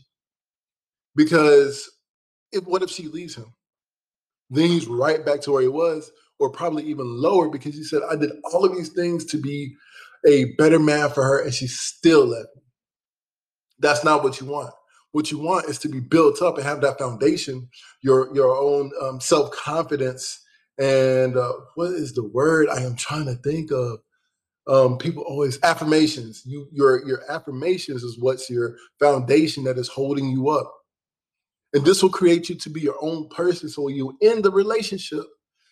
Because 1.16 1.90
if, 2.52 2.66
what 2.66 2.84
if 2.84 2.90
she 2.90 3.08
leaves 3.08 3.36
him? 3.36 3.54
Then 4.50 4.70
he's 4.70 4.88
right 4.88 5.26
back 5.26 5.42
to 5.42 5.52
where 5.52 5.62
he 5.62 5.68
was, 5.68 6.12
or 6.40 6.50
probably 6.52 6.84
even 6.86 7.06
lower 7.22 7.50
because 7.50 7.76
he 7.76 7.84
said, 7.84 8.02
I 8.10 8.16
did 8.16 8.32
all 8.52 8.64
of 8.66 8.76
these 8.76 8.90
things 8.90 9.26
to 9.26 9.38
be 9.38 9.76
a 10.28 10.54
better 10.58 10.80
man 10.80 11.10
for 11.10 11.24
her, 11.24 11.42
and 11.44 11.54
she 11.54 11.68
still 11.68 12.26
left 12.26 12.50
me. 12.56 12.62
That's 13.80 14.04
not 14.04 14.24
what 14.24 14.40
you 14.40 14.48
want. 14.48 14.74
What 15.12 15.32
you 15.32 15.40
want 15.40 15.68
is 15.68 15.80
to 15.80 15.90
be 15.90 16.00
built 16.00 16.42
up 16.42 16.58
and 16.58 16.66
have 16.66 16.82
that 16.82 17.00
foundation, 17.00 17.70
your 18.02 18.34
your 18.36 18.56
own 18.56 18.92
um, 19.02 19.20
self 19.20 19.52
confidence 19.52 20.40
and 20.80 21.36
uh, 21.38 21.54
what 21.76 21.92
is 21.92 22.14
the 22.14 22.24
word 22.24 22.70
I 22.70 22.82
am 22.82 22.96
trying 22.96 23.26
to 23.26 23.36
think 23.36 23.72
of? 23.72 24.00
Um, 24.68 24.98
people 24.98 25.24
always 25.24 25.60
affirmations. 25.64 26.44
You 26.46 26.68
your 26.72 27.08
your 27.08 27.22
affirmations 27.32 28.04
is 28.04 28.20
what's 28.20 28.50
your 28.50 28.76
foundation 29.00 29.64
that 29.64 29.78
is 29.78 29.88
holding 29.88 30.30
you 30.30 30.50
up. 30.50 30.74
And 31.74 31.86
this 31.86 32.02
will 32.02 32.10
create 32.10 32.50
you 32.50 32.56
to 32.56 32.70
be 32.70 32.82
your 32.82 32.98
own 33.02 33.30
person. 33.30 33.70
So 33.70 33.88
you 33.88 34.18
end 34.22 34.44
the 34.44 34.52
relationship, 34.52 35.24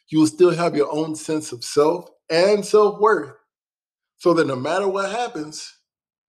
you 0.09 0.19
will 0.19 0.27
still 0.27 0.51
have 0.51 0.75
your 0.75 0.91
own 0.91 1.15
sense 1.15 1.51
of 1.51 1.63
self 1.63 2.05
and 2.29 2.65
self-worth. 2.65 3.33
So 4.17 4.33
that 4.33 4.47
no 4.47 4.55
matter 4.55 4.87
what 4.87 5.11
happens, 5.11 5.73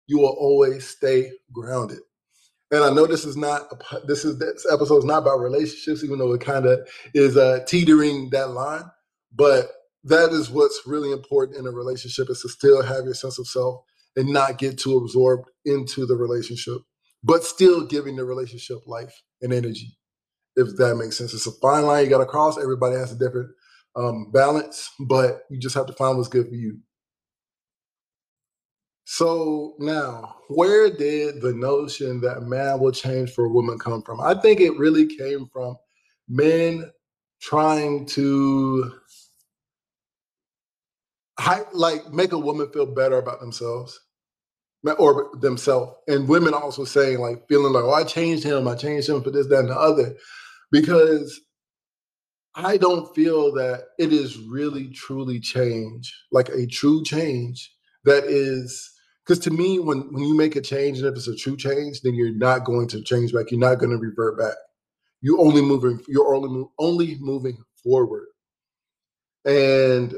you 0.07 0.19
will 0.19 0.35
always 0.39 0.87
stay 0.87 1.31
grounded. 1.51 1.99
And 2.75 2.83
I 2.83 2.89
know 2.89 3.07
this 3.07 3.23
is 3.23 3.37
not 3.37 3.71
this 4.05 4.25
is 4.25 4.37
this 4.37 4.65
episode 4.69 4.97
is 4.97 5.05
not 5.05 5.19
about 5.19 5.39
relationships, 5.39 6.03
even 6.03 6.19
though 6.19 6.33
it 6.33 6.41
kind 6.41 6.65
of 6.65 6.85
is 7.13 7.37
uh, 7.37 7.59
teetering 7.65 8.29
that 8.31 8.49
line. 8.49 8.83
But 9.33 9.69
that 10.03 10.31
is 10.31 10.49
what's 10.49 10.81
really 10.85 11.13
important 11.13 11.57
in 11.57 11.67
a 11.67 11.71
relationship 11.71 12.29
is 12.29 12.41
to 12.41 12.49
still 12.49 12.83
have 12.83 13.05
your 13.05 13.13
sense 13.13 13.39
of 13.39 13.47
self 13.47 13.81
and 14.17 14.27
not 14.27 14.57
get 14.57 14.77
too 14.77 14.97
absorbed 14.97 15.49
into 15.63 16.05
the 16.05 16.17
relationship, 16.17 16.79
but 17.23 17.45
still 17.45 17.87
giving 17.87 18.17
the 18.17 18.25
relationship 18.25 18.79
life 18.85 19.21
and 19.41 19.53
energy, 19.53 19.97
if 20.57 20.75
that 20.75 20.97
makes 20.97 21.17
sense. 21.17 21.33
It's 21.33 21.47
a 21.47 21.51
fine 21.61 21.85
line 21.85 22.03
you 22.03 22.09
got 22.09 22.17
to 22.17 22.25
cross. 22.25 22.57
Everybody 22.57 22.97
has 22.97 23.13
a 23.13 23.17
different 23.17 23.51
um, 23.95 24.31
balance, 24.33 24.89
but 24.99 25.43
you 25.49 25.61
just 25.61 25.75
have 25.75 25.87
to 25.87 25.93
find 25.93 26.17
what's 26.17 26.27
good 26.27 26.49
for 26.49 26.55
you. 26.55 26.79
So 29.05 29.75
now, 29.77 30.35
where 30.47 30.89
did 30.89 31.41
the 31.41 31.53
notion 31.53 32.21
that 32.21 32.43
man 32.43 32.79
will 32.79 32.91
change 32.91 33.31
for 33.31 33.45
a 33.45 33.49
woman 33.49 33.77
come 33.77 34.01
from? 34.01 34.19
I 34.19 34.33
think 34.33 34.59
it 34.59 34.77
really 34.77 35.05
came 35.05 35.47
from 35.53 35.77
men 36.27 36.91
trying 37.39 38.07
to 38.07 38.91
like 41.73 42.11
make 42.11 42.31
a 42.31 42.39
woman 42.39 42.71
feel 42.71 42.85
better 42.87 43.17
about 43.17 43.39
themselves 43.39 43.99
or 44.97 45.29
themselves 45.39 45.93
and 46.07 46.27
women 46.27 46.53
also 46.53 46.85
saying 46.85 47.19
like 47.19 47.47
feeling 47.47 47.73
like 47.73 47.83
oh 47.83 47.91
i 47.91 48.03
changed 48.03 48.43
him 48.43 48.67
i 48.67 48.75
changed 48.75 49.09
him 49.09 49.21
for 49.21 49.31
this 49.31 49.47
that 49.47 49.59
and 49.59 49.69
the 49.69 49.77
other 49.77 50.15
because 50.71 51.41
i 52.55 52.77
don't 52.77 53.13
feel 53.15 53.51
that 53.51 53.87
it 53.99 54.13
is 54.13 54.37
really 54.37 54.87
truly 54.89 55.39
change 55.39 56.15
like 56.31 56.49
a 56.49 56.65
true 56.67 57.03
change 57.03 57.73
that 58.05 58.23
is 58.25 58.94
because 59.25 59.39
to 59.43 59.51
me 59.51 59.79
when 59.79 60.11
when 60.13 60.23
you 60.23 60.35
make 60.35 60.55
a 60.55 60.61
change 60.61 60.99
and 60.99 61.07
if 61.07 61.15
it's 61.15 61.27
a 61.27 61.35
true 61.35 61.57
change 61.57 62.01
then 62.01 62.13
you're 62.13 62.31
not 62.31 62.63
going 62.63 62.87
to 62.89 63.01
change 63.01 63.33
back. 63.33 63.51
You're 63.51 63.59
not 63.59 63.79
going 63.79 63.91
to 63.91 63.97
revert 63.97 64.37
back. 64.37 64.55
You're 65.21 65.39
only 65.39 65.61
moving 65.61 66.01
you're 66.07 66.35
only 66.35 66.65
only 66.79 67.17
moving 67.19 67.57
forward. 67.83 68.27
And 69.45 70.15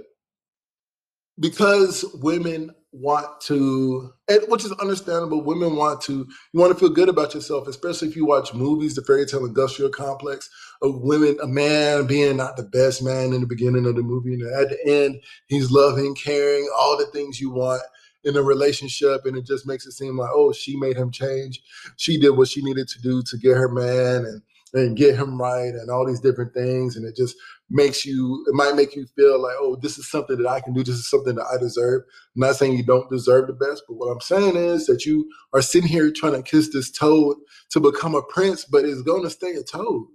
because 1.39 2.05
women 2.15 2.71
want 2.93 3.39
to 3.41 4.11
which 4.47 4.65
is 4.65 4.71
understandable 4.73 5.43
women 5.43 5.75
want 5.75 6.01
to 6.01 6.25
you 6.53 6.59
want 6.59 6.71
to 6.71 6.79
feel 6.79 6.89
good 6.89 7.09
about 7.09 7.35
yourself 7.35 7.67
especially 7.67 8.07
if 8.07 8.15
you 8.15 8.25
watch 8.25 8.53
movies 8.53 8.95
the 8.95 9.03
fairy 9.03 9.25
tale 9.25 9.45
industrial 9.45 9.91
complex 9.91 10.49
of 10.81 11.01
women 11.01 11.37
a 11.43 11.47
man 11.47 12.07
being 12.07 12.37
not 12.37 12.55
the 12.55 12.63
best 12.63 13.03
man 13.03 13.33
in 13.33 13.41
the 13.41 13.47
beginning 13.47 13.85
of 13.85 13.95
the 13.95 14.01
movie 14.01 14.33
and 14.33 14.41
at 14.53 14.69
the 14.69 14.87
end 14.87 15.21
he's 15.47 15.69
loving 15.69 16.15
caring 16.15 16.67
all 16.79 16.97
the 16.97 17.05
things 17.07 17.41
you 17.41 17.51
want 17.51 17.81
in 18.23 18.35
a 18.35 18.41
relationship 18.41 19.25
and 19.25 19.37
it 19.37 19.45
just 19.45 19.67
makes 19.67 19.85
it 19.85 19.91
seem 19.93 20.17
like 20.17 20.29
oh 20.33 20.51
she 20.51 20.77
made 20.77 20.97
him 20.97 21.11
change. 21.11 21.61
She 21.97 22.19
did 22.19 22.31
what 22.31 22.49
she 22.49 22.61
needed 22.63 22.87
to 22.89 23.01
do 23.01 23.21
to 23.23 23.37
get 23.37 23.57
her 23.57 23.69
man 23.69 24.25
and 24.25 24.41
and 24.73 24.97
get 24.97 25.15
him 25.15 25.41
right 25.41 25.73
and 25.73 25.89
all 25.89 26.05
these 26.05 26.19
different 26.19 26.53
things 26.53 26.95
and 26.97 27.05
it 27.05 27.15
just 27.15 27.35
makes 27.69 28.05
you 28.05 28.43
it 28.47 28.53
might 28.53 28.75
make 28.75 28.95
you 28.95 29.05
feel 29.15 29.41
like 29.41 29.55
oh 29.59 29.77
this 29.81 29.97
is 29.97 30.09
something 30.09 30.37
that 30.37 30.47
i 30.47 30.59
can 30.59 30.73
do. 30.73 30.83
This 30.83 30.95
is 30.95 31.09
something 31.09 31.35
that 31.35 31.47
i 31.53 31.57
deserve. 31.57 32.03
I'm 32.35 32.41
not 32.41 32.55
saying 32.55 32.73
you 32.77 32.83
don't 32.83 33.09
deserve 33.09 33.47
the 33.47 33.53
best 33.53 33.83
but 33.87 33.95
what 33.95 34.07
i'm 34.07 34.21
saying 34.21 34.55
is 34.57 34.85
that 34.87 35.05
you 35.05 35.29
are 35.53 35.61
sitting 35.61 35.89
here 35.89 36.11
trying 36.11 36.33
to 36.33 36.43
kiss 36.43 36.69
this 36.71 36.91
toad 36.91 37.37
to 37.71 37.79
become 37.79 38.15
a 38.15 38.21
prince 38.23 38.65
but 38.65 38.85
it's 38.85 39.01
going 39.01 39.23
to 39.23 39.29
stay 39.29 39.53
a 39.53 39.63
toad. 39.63 40.07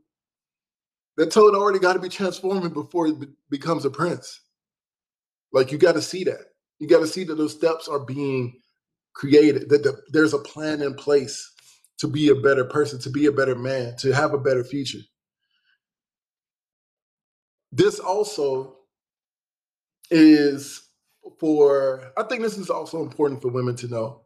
That 1.17 1.31
toad 1.31 1.55
already 1.55 1.79
got 1.79 1.95
to 1.95 1.99
be 1.99 2.09
transforming 2.09 2.73
before 2.73 3.07
it 3.07 3.21
be- 3.21 3.27
becomes 3.51 3.85
a 3.85 3.91
prince. 3.91 4.41
Like 5.53 5.73
you 5.73 5.79
got 5.79 5.93
to 5.93 6.03
see 6.03 6.25
that 6.25 6.52
you 6.83 6.89
got 6.89 6.99
to 6.99 7.07
see 7.07 7.23
that 7.23 7.37
those 7.37 7.55
steps 7.55 7.87
are 7.87 8.01
being 8.01 8.61
created 9.15 9.69
that 9.69 9.85
the, 9.85 10.03
there's 10.09 10.35
a 10.35 10.39
plan 10.39 10.83
in 10.83 10.95
place 10.95 11.53
to 11.99 12.09
be 12.09 12.31
a 12.31 12.35
better 12.35 12.65
person 12.65 12.99
to 12.99 13.09
be 13.09 13.27
a 13.27 13.33
better 13.33 13.55
man 13.55 13.95
to 13.99 14.13
have 14.13 14.35
a 14.35 14.39
better 14.39 14.65
future. 14.65 14.99
This 17.71 18.01
also 18.01 18.79
is 20.11 20.89
for 21.39 22.13
i 22.19 22.25
think 22.25 22.43
this 22.43 22.59
is 22.59 22.69
also 22.69 23.01
important 23.01 23.41
for 23.41 23.49
women 23.49 23.77
to 23.77 23.87
know 23.87 24.23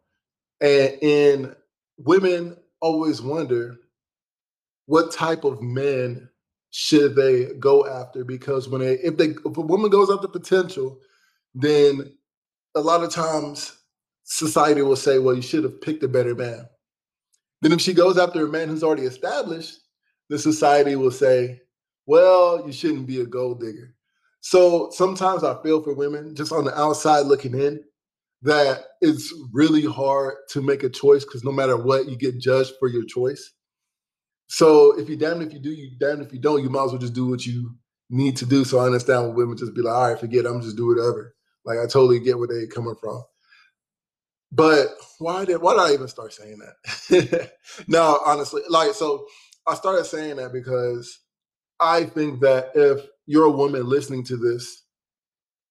and, 0.63 1.03
and 1.03 1.57
women 1.99 2.57
always 2.81 3.21
wonder 3.21 3.77
what 4.87 5.13
type 5.13 5.45
of 5.45 5.61
men 5.63 6.29
should 6.71 7.15
they 7.15 7.53
go 7.61 7.87
after 7.87 8.25
because 8.25 8.69
when 8.69 8.81
they 8.81 8.95
if 8.95 9.17
they 9.19 9.27
if 9.27 9.57
a 9.57 9.61
woman 9.61 9.91
goes 9.91 10.11
after 10.11 10.27
potential 10.27 10.99
then 11.55 12.16
a 12.77 12.81
lot 12.81 13.03
of 13.03 13.11
times 13.11 13.79
society 14.25 14.83
will 14.83 14.97
say 14.97 15.19
well 15.19 15.35
you 15.35 15.43
should 15.43 15.65
have 15.65 15.81
picked 15.81 16.03
a 16.03 16.09
better 16.09 16.35
man 16.35 16.67
then 17.63 17.73
if 17.73 17.81
she 17.81 17.93
goes 17.93 18.19
after 18.19 18.47
a 18.47 18.51
man 18.51 18.69
who's 18.69 18.83
already 18.85 19.03
established 19.03 19.81
the 20.29 20.39
society 20.39 20.97
will 20.97 21.11
say 21.11 21.61
well, 22.07 22.65
you 22.65 22.73
shouldn't 22.73 23.07
be 23.07 23.21
a 23.21 23.27
gold 23.27 23.61
digger. 23.61 23.95
So 24.41 24.91
sometimes 24.93 25.43
I 25.43 25.61
feel 25.63 25.83
for 25.83 25.93
women 25.93 26.35
just 26.37 26.53
on 26.53 26.65
the 26.65 26.79
outside 26.81 27.27
looking 27.27 27.59
in 27.59 27.83
that 28.43 28.85
it's 29.01 29.35
really 29.53 29.85
hard 29.85 30.35
to 30.51 30.63
make 30.63 30.85
a 30.85 30.89
choice 30.89 31.25
because 31.25 31.43
no 31.43 31.51
matter 31.51 31.77
what, 31.77 32.09
you 32.09 32.17
get 32.17 32.39
judged 32.39 32.75
for 32.79 32.89
your 32.89 33.05
choice. 33.05 33.53
So 34.47 34.97
if 34.99 35.09
you 35.09 35.17
damn 35.17 35.43
if 35.43 35.53
you 35.53 35.59
do, 35.59 35.71
you 35.71 35.91
damn 35.99 36.23
if 36.23 36.33
you 36.33 36.39
don't, 36.39 36.63
you 36.63 36.71
might 36.71 36.85
as 36.85 36.91
well 36.93 37.01
just 37.01 37.15
do 37.15 37.27
what 37.27 37.45
you 37.45 37.75
need 38.09 38.37
to 38.37 38.47
do. 38.47 38.65
So 38.65 38.79
I 38.79 38.87
understand 38.87 39.27
when 39.27 39.37
women 39.37 39.57
just 39.57 39.75
be 39.75 39.83
like, 39.83 39.95
all 39.95 40.11
right, 40.11 40.21
forget 40.21 40.45
it, 40.45 40.49
I'm 40.49 40.63
just 40.63 40.77
do 40.77 40.87
whatever. 40.87 41.35
Like 41.67 41.79
I 41.79 41.83
totally 41.83 42.21
get 42.21 42.39
where 42.39 42.49
they're 42.49 42.69
coming 42.69 42.95
from. 43.01 43.23
But 44.53 44.89
why 45.19 45.45
did 45.45 45.61
why 45.61 45.73
did 45.75 45.81
I 45.81 45.95
even 45.95 46.09
start 46.09 46.33
saying 46.33 46.61
that? 46.61 47.53
no, 47.89 48.21
honestly, 48.25 48.63
like 48.69 48.95
so 48.95 49.27
I 49.67 49.75
started 49.75 50.05
saying 50.07 50.37
that 50.37 50.53
because 50.53 51.21
I 51.81 52.05
think 52.05 52.41
that 52.41 52.71
if 52.75 53.07
you're 53.27 53.45
a 53.45 53.51
woman 53.51 53.87
listening 53.87 54.25
to 54.25 54.37
this, 54.37 54.85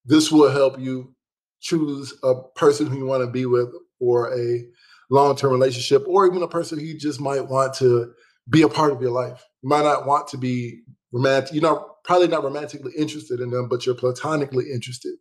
this 0.04 0.30
will 0.30 0.50
help 0.50 0.78
you 0.78 1.14
choose 1.60 2.14
a 2.22 2.34
person 2.54 2.86
who 2.86 2.98
you 2.98 3.06
want 3.06 3.24
to 3.24 3.30
be 3.30 3.46
with 3.46 3.70
or 3.98 4.32
a 4.38 4.64
long-term 5.10 5.52
relationship 5.52 6.04
or 6.06 6.26
even 6.26 6.42
a 6.42 6.48
person 6.48 6.78
who 6.78 6.84
you 6.84 6.98
just 6.98 7.20
might 7.20 7.48
want 7.48 7.74
to 7.74 8.12
be 8.48 8.62
a 8.62 8.68
part 8.68 8.92
of 8.92 9.00
your 9.00 9.10
life. 9.10 9.42
You 9.62 9.70
might 9.70 9.82
not 9.82 10.06
want 10.06 10.28
to 10.28 10.38
be 10.38 10.82
romantic, 11.12 11.54
you're 11.54 11.62
not 11.62 12.04
probably 12.04 12.28
not 12.28 12.44
romantically 12.44 12.92
interested 12.96 13.40
in 13.40 13.50
them, 13.50 13.68
but 13.68 13.86
you're 13.86 13.94
platonically 13.94 14.70
interested. 14.72 15.14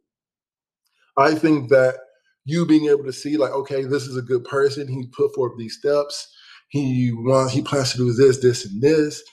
I 1.18 1.36
think 1.36 1.70
that 1.70 1.98
you 2.46 2.66
being 2.66 2.88
able 2.90 3.06
to 3.06 3.14
see 3.14 3.38
like, 3.38 3.52
okay, 3.52 3.86
this 3.86 4.04
is 4.04 4.18
a 4.18 4.22
good 4.22 4.44
person. 4.46 4.88
He 4.88 5.08
put 5.08 5.34
forth 5.36 5.54
these 5.58 5.78
steps. 5.78 6.28
He 6.70 7.12
wants, 7.14 7.54
he 7.54 7.62
plans 7.62 7.92
to 7.94 7.98
do 7.98 8.14
this, 8.14 8.40
this, 8.42 8.66
and 8.66 8.82
this. 8.82 9.24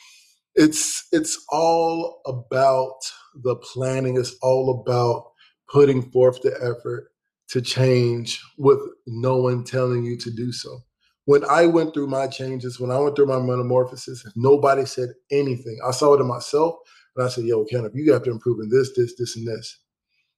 It's 0.55 1.09
it's 1.13 1.45
all 1.51 2.21
about 2.27 2.97
the 3.43 3.57
planning. 3.57 4.19
It's 4.19 4.37
all 4.43 4.83
about 4.83 5.33
putting 5.73 6.11
forth 6.11 6.43
the 6.43 6.55
effort 6.63 7.09
to 7.51 7.63
change 7.63 8.41
with 8.59 8.81
no 9.07 9.39
one 9.39 9.65
telling 9.65 10.05
you 10.05 10.19
to 10.19 10.31
do 10.31 10.53
so. 10.53 10.81
When 11.27 11.45
i 11.47 11.67
went 11.67 11.95
through 11.95 12.09
my 12.09 12.27
changes 12.29 12.81
when 12.81 12.91
i 12.91 12.99
went 12.99 13.17
through 13.17 13.27
my 13.29 13.41
metamorphosis 13.41 14.27
nobody 14.37 14.85
said 14.87 15.11
anything. 15.31 15.79
I 15.87 15.93
saw 15.93 16.15
it 16.15 16.21
in 16.21 16.29
myself 16.29 16.77
and 17.17 17.25
i 17.27 17.31
said 17.31 17.45
yo 17.45 17.65
kenneth 17.65 17.93
you 17.95 18.13
have 18.13 18.25
to 18.25 18.33
improve 18.33 18.61
in 18.61 18.71
this 18.71 18.93
this 18.97 19.15
this 19.19 19.37
and 19.37 19.49
this 19.49 19.79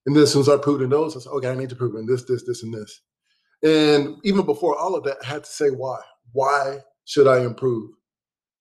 and 0.07 0.15
then 0.15 0.23
as 0.23 0.33
soon 0.33 0.43
as 0.43 0.49
i 0.49 0.57
proved 0.57 0.89
those 0.91 1.17
i 1.17 1.21
said 1.21 1.31
okay 1.31 1.51
i 1.51 1.55
need 1.55 1.69
to 1.69 1.77
prove 1.77 1.95
in 1.95 2.07
this 2.07 2.25
this 2.25 2.45
this 2.45 2.63
and 2.63 2.75
this 2.75 3.01
and 3.63 4.17
even 4.25 4.45
before 4.45 4.79
all 4.79 4.95
of 4.95 5.05
that 5.05 5.17
i 5.23 5.27
had 5.27 5.45
to 5.45 5.51
say 5.51 5.69
why 5.69 5.99
why 6.33 6.79
should 7.05 7.27
i 7.27 7.41
improve 7.41 7.91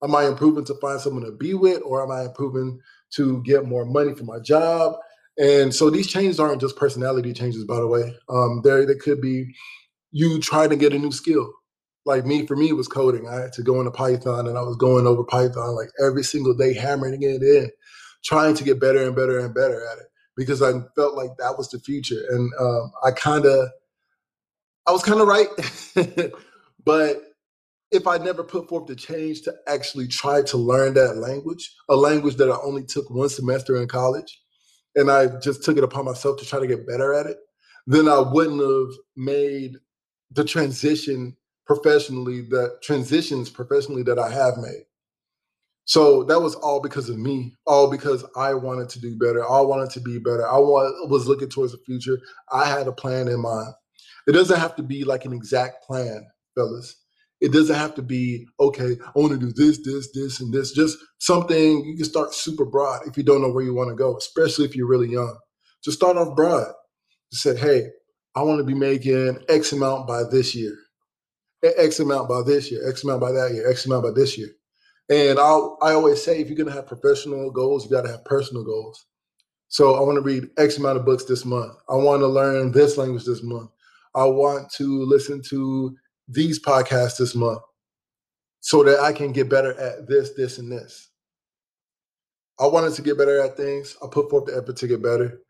Am 0.03 0.13
I 0.15 0.25
improving 0.25 0.65
to 0.65 0.75
find 0.75 1.00
someone 1.00 1.23
to 1.23 1.31
be 1.31 1.53
with, 1.53 1.81
or 1.85 2.03
am 2.03 2.12
I 2.12 2.25
improving 2.25 2.79
to 3.12 3.41
get 3.43 3.65
more 3.65 3.85
money 3.85 4.13
for 4.13 4.25
my 4.25 4.38
job? 4.39 4.95
And 5.38 5.73
so 5.73 5.89
these 5.89 6.07
changes 6.07 6.39
aren't 6.39 6.59
just 6.59 6.75
personality 6.75 7.31
changes, 7.31 7.63
by 7.63 7.77
the 7.77 7.88
way. 7.88 8.13
Um, 8.29 8.62
there, 8.63 8.85
they 8.85 8.95
could 8.95 9.21
be 9.21 9.55
you 10.12 10.41
trying 10.41 10.69
to 10.71 10.75
get 10.75 10.93
a 10.93 11.00
new 11.00 11.12
skill. 11.12 11.51
Like 12.05 12.25
me, 12.25 12.45
for 12.45 12.57
me, 12.57 12.67
it 12.67 12.75
was 12.75 12.89
coding. 12.89 13.29
I 13.29 13.35
had 13.35 13.53
to 13.53 13.63
go 13.63 13.79
into 13.79 13.91
Python, 13.91 14.47
and 14.47 14.57
I 14.57 14.62
was 14.62 14.75
going 14.75 15.07
over 15.07 15.23
Python 15.23 15.73
like 15.75 15.89
every 16.05 16.23
single 16.23 16.53
day, 16.53 16.73
hammering 16.73 17.23
it 17.23 17.41
in, 17.41 17.71
trying 18.25 18.55
to 18.55 18.63
get 18.65 18.81
better 18.81 19.03
and 19.05 19.15
better 19.15 19.39
and 19.39 19.53
better 19.53 19.85
at 19.88 20.00
it 20.00 20.07
because 20.35 20.61
I 20.61 20.71
felt 20.95 21.15
like 21.15 21.31
that 21.37 21.57
was 21.57 21.69
the 21.69 21.79
future. 21.79 22.21
And 22.29 22.51
um, 22.59 22.91
I 23.03 23.11
kind 23.11 23.45
of, 23.45 23.69
I 24.87 24.91
was 24.91 25.03
kind 25.03 25.21
of 25.21 25.27
right, 25.27 25.47
but 26.83 27.21
if 27.91 28.07
I 28.07 28.17
never 28.17 28.43
put 28.43 28.67
forth 28.67 28.87
the 28.87 28.95
change 28.95 29.43
to 29.43 29.53
actually 29.67 30.07
try 30.07 30.41
to 30.43 30.57
learn 30.57 30.95
that 30.95 31.17
language, 31.17 31.73
a 31.89 31.95
language 31.95 32.35
that 32.37 32.49
I 32.49 32.57
only 32.63 32.83
took 32.83 33.09
one 33.09 33.29
semester 33.29 33.81
in 33.81 33.87
college, 33.87 34.41
and 34.95 35.09
I 35.09 35.27
just 35.39 35.63
took 35.63 35.77
it 35.77 35.83
upon 35.83 36.05
myself 36.05 36.39
to 36.39 36.45
try 36.45 36.59
to 36.59 36.67
get 36.67 36.87
better 36.87 37.13
at 37.13 37.27
it, 37.27 37.37
then 37.87 38.07
I 38.07 38.19
wouldn't 38.19 38.61
have 38.61 38.97
made 39.15 39.77
the 40.31 40.43
transition 40.43 41.37
professionally 41.65 42.41
the 42.41 42.77
transitions 42.81 43.49
professionally 43.49 44.03
that 44.03 44.19
I 44.19 44.29
have 44.29 44.57
made. 44.57 44.85
So 45.85 46.23
that 46.25 46.39
was 46.39 46.55
all 46.55 46.81
because 46.81 47.09
of 47.09 47.17
me, 47.17 47.55
all 47.67 47.91
because 47.91 48.23
I 48.37 48.53
wanted 48.53 48.89
to 48.89 49.01
do 49.01 49.17
better. 49.17 49.43
I 49.49 49.61
wanted 49.61 49.89
to 49.91 49.99
be 49.99 50.17
better. 50.17 50.47
I 50.47 50.57
want, 50.57 51.09
was 51.09 51.27
looking 51.27 51.49
towards 51.49 51.73
the 51.73 51.79
future. 51.85 52.19
I 52.51 52.65
had 52.65 52.87
a 52.87 52.93
plan 52.93 53.27
in 53.27 53.41
mind. 53.41 53.73
It 54.27 54.31
doesn't 54.31 54.59
have 54.59 54.75
to 54.77 54.83
be 54.83 55.03
like 55.03 55.25
an 55.25 55.33
exact 55.33 55.83
plan, 55.85 56.25
fellas. 56.55 56.95
It 57.41 57.51
doesn't 57.51 57.75
have 57.75 57.93
to 57.95 58.01
be, 58.01 58.47
okay, 58.61 58.95
I 59.05 59.19
want 59.19 59.33
to 59.33 59.37
do 59.37 59.51
this, 59.51 59.83
this, 59.83 60.09
this, 60.13 60.39
and 60.39 60.53
this. 60.53 60.71
Just 60.71 60.97
something 61.19 61.83
you 61.83 61.97
can 61.97 62.05
start 62.05 62.33
super 62.33 62.63
broad 62.63 63.05
if 63.05 63.17
you 63.17 63.23
don't 63.23 63.41
know 63.41 63.51
where 63.51 63.65
you 63.65 63.73
want 63.73 63.89
to 63.89 63.95
go, 63.95 64.15
especially 64.15 64.63
if 64.63 64.77
you're 64.77 64.87
really 64.87 65.09
young. 65.09 65.37
Just 65.83 65.97
start 65.97 66.15
off 66.15 66.37
broad. 66.37 66.71
Just 67.33 67.43
say, 67.43 67.57
hey, 67.57 67.87
I 68.35 68.43
want 68.43 68.59
to 68.59 68.63
be 68.63 68.73
making 68.73 69.39
X 69.49 69.73
amount 69.73 70.07
by 70.07 70.23
this 70.23 70.55
year, 70.55 70.73
X 71.61 71.99
amount 71.99 72.29
by 72.29 72.41
this 72.43 72.71
year, 72.71 72.87
X 72.89 73.03
amount 73.03 73.19
by 73.19 73.33
that 73.33 73.51
year, 73.53 73.69
X 73.69 73.85
amount 73.85 74.03
by 74.03 74.11
this 74.11 74.37
year. 74.37 74.49
And 75.10 75.39
I 75.39 75.57
I 75.81 75.93
always 75.93 76.24
say 76.24 76.39
if 76.39 76.48
you're 76.48 76.57
gonna 76.57 76.72
have 76.72 76.88
professional 76.88 77.51
goals, 77.51 77.86
you 77.86 77.91
gotta 77.91 78.10
have 78.10 78.25
personal 78.25 78.63
goals. 78.63 79.05
So 79.67 79.95
I 79.95 80.01
want 80.01 80.17
to 80.17 80.22
read 80.22 80.50
X 80.57 80.77
amount 80.77 81.00
of 81.00 81.05
books 81.05 81.25
this 81.25 81.45
month. 81.45 81.74
I 81.89 81.95
want 81.95 82.22
to 82.22 82.27
learn 82.27 82.72
this 82.72 82.95
language 82.95 83.25
this 83.25 83.41
month. 83.41 83.72
I 84.13 84.24
want 84.25 84.72
to 84.74 85.03
listen 85.03 85.41
to 85.50 85.95
these 86.27 86.60
podcasts 86.60 87.17
this 87.17 87.33
month 87.33 87.62
so 88.60 88.83
that 88.83 89.00
I 89.00 89.12
can 89.12 89.31
get 89.31 89.50
better 89.50 89.74
at 89.79 90.07
this, 90.07 90.31
this, 90.38 90.60
and 90.60 90.72
this. 90.72 91.10
I 92.60 92.67
wanted 92.67 92.93
to 92.93 93.01
get 93.01 93.17
better 93.17 93.41
at 93.41 93.57
things. 93.57 93.98
I 94.03 94.07
put 94.12 94.29
forth 94.29 94.45
the 94.45 94.55
effort 94.55 94.77
to 94.77 94.88
get 94.88 95.01
better. 95.01 95.41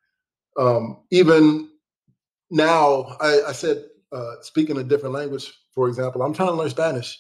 Um, 0.58 1.04
even 1.12 1.70
now, 2.50 3.18
I, 3.20 3.42
I 3.50 3.52
said, 3.52 3.84
uh, 4.14 4.36
speaking 4.42 4.78
a 4.78 4.84
different 4.84 5.16
language, 5.16 5.52
for 5.76 5.90
example, 5.90 6.22
I'm 6.22 6.34
trying 6.34 6.50
to 6.50 6.56
learn 6.56 6.70
Spanish. 6.70 7.20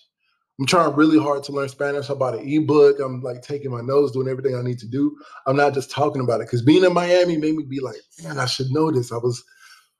I'm 0.60 0.68
trying 0.68 0.96
really 0.96 1.18
hard 1.18 1.44
to 1.46 1.52
learn 1.52 1.68
Spanish. 1.68 2.10
I 2.10 2.14
bought 2.14 2.36
an 2.36 2.48
ebook. 2.48 3.00
I'm 3.00 3.22
like 3.22 3.42
taking 3.42 3.72
my 3.72 3.82
notes, 3.82 4.12
doing 4.12 4.28
everything 4.28 4.56
I 4.56 4.62
need 4.62 4.78
to 4.80 4.88
do. 4.88 5.18
I'm 5.48 5.56
not 5.56 5.74
just 5.74 5.90
talking 5.90 6.22
about 6.22 6.42
it 6.42 6.48
because 6.48 6.62
being 6.62 6.84
in 6.84 6.94
Miami 6.94 7.38
made 7.38 7.56
me 7.56 7.64
be 7.64 7.80
like, 7.80 7.96
man, 8.24 8.38
I 8.38 8.46
should 8.46 8.70
know 8.70 8.92
this. 8.92 9.12
I 9.12 9.18
was, 9.18 9.44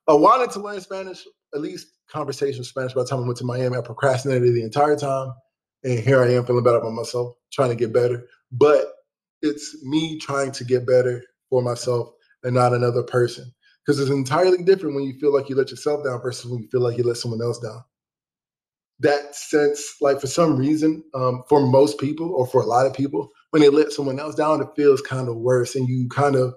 I 0.08 0.14
wanted 0.14 0.52
to 0.52 0.60
learn 0.60 0.80
Spanish, 0.80 1.26
at 1.56 1.62
least 1.62 1.88
conversation 2.08 2.64
Spanish. 2.64 2.94
By 2.94 3.02
the 3.02 3.08
time 3.08 3.24
I 3.24 3.26
went 3.26 3.38
to 3.38 3.46
Miami, 3.46 3.78
I 3.78 3.82
procrastinated 3.82 4.54
the 4.54 4.64
entire 4.64 4.96
time, 4.96 5.34
and 5.84 6.00
here 6.00 6.22
I 6.22 6.34
am 6.34 6.46
feeling 6.46 6.64
better 6.64 6.78
about 6.78 6.94
myself, 6.94 7.36
trying 7.52 7.70
to 7.70 7.76
get 7.76 7.92
better. 7.92 8.28
But 8.52 8.94
it's 9.42 9.84
me 9.84 10.20
trying 10.20 10.52
to 10.52 10.64
get 10.64 10.86
better 10.86 11.24
for 11.50 11.64
myself 11.64 12.10
and 12.44 12.54
not 12.54 12.74
another 12.74 13.02
person 13.02 13.52
because 13.84 14.00
it's 14.00 14.12
entirely 14.12 14.64
different 14.64 14.96
when 14.96 15.04
you 15.04 15.18
feel 15.20 15.34
like 15.34 15.50
you 15.50 15.56
let 15.56 15.72
yourself 15.72 16.04
down 16.06 16.22
versus 16.22 16.50
when 16.50 16.62
you 16.62 16.68
feel 16.70 16.82
like 16.82 16.98
you 16.98 17.04
let 17.04 17.18
someone 17.18 17.42
else 17.42 17.60
down 17.60 17.84
that 19.00 19.36
sense, 19.36 19.96
like 20.02 20.22
for 20.22 20.28
some 20.28 20.56
reason, 20.56 21.04
um, 21.14 21.44
for 21.50 21.66
most 21.66 22.00
people 22.00 22.32
or 22.34 22.48
for 22.48 22.62
a 22.62 22.66
lot 22.66 22.86
of 22.86 22.94
people, 22.94 23.30
when 23.50 23.62
they 23.62 23.70
let 23.70 23.92
someone 23.92 24.20
else 24.20 24.36
down, 24.36 24.62
it 24.62 24.68
feels 24.76 25.02
kind 25.02 25.28
of 25.28 25.38
worse. 25.38 25.76
And 25.76 25.88
you 25.88 26.08
kind 26.10 26.36
of, 26.36 26.54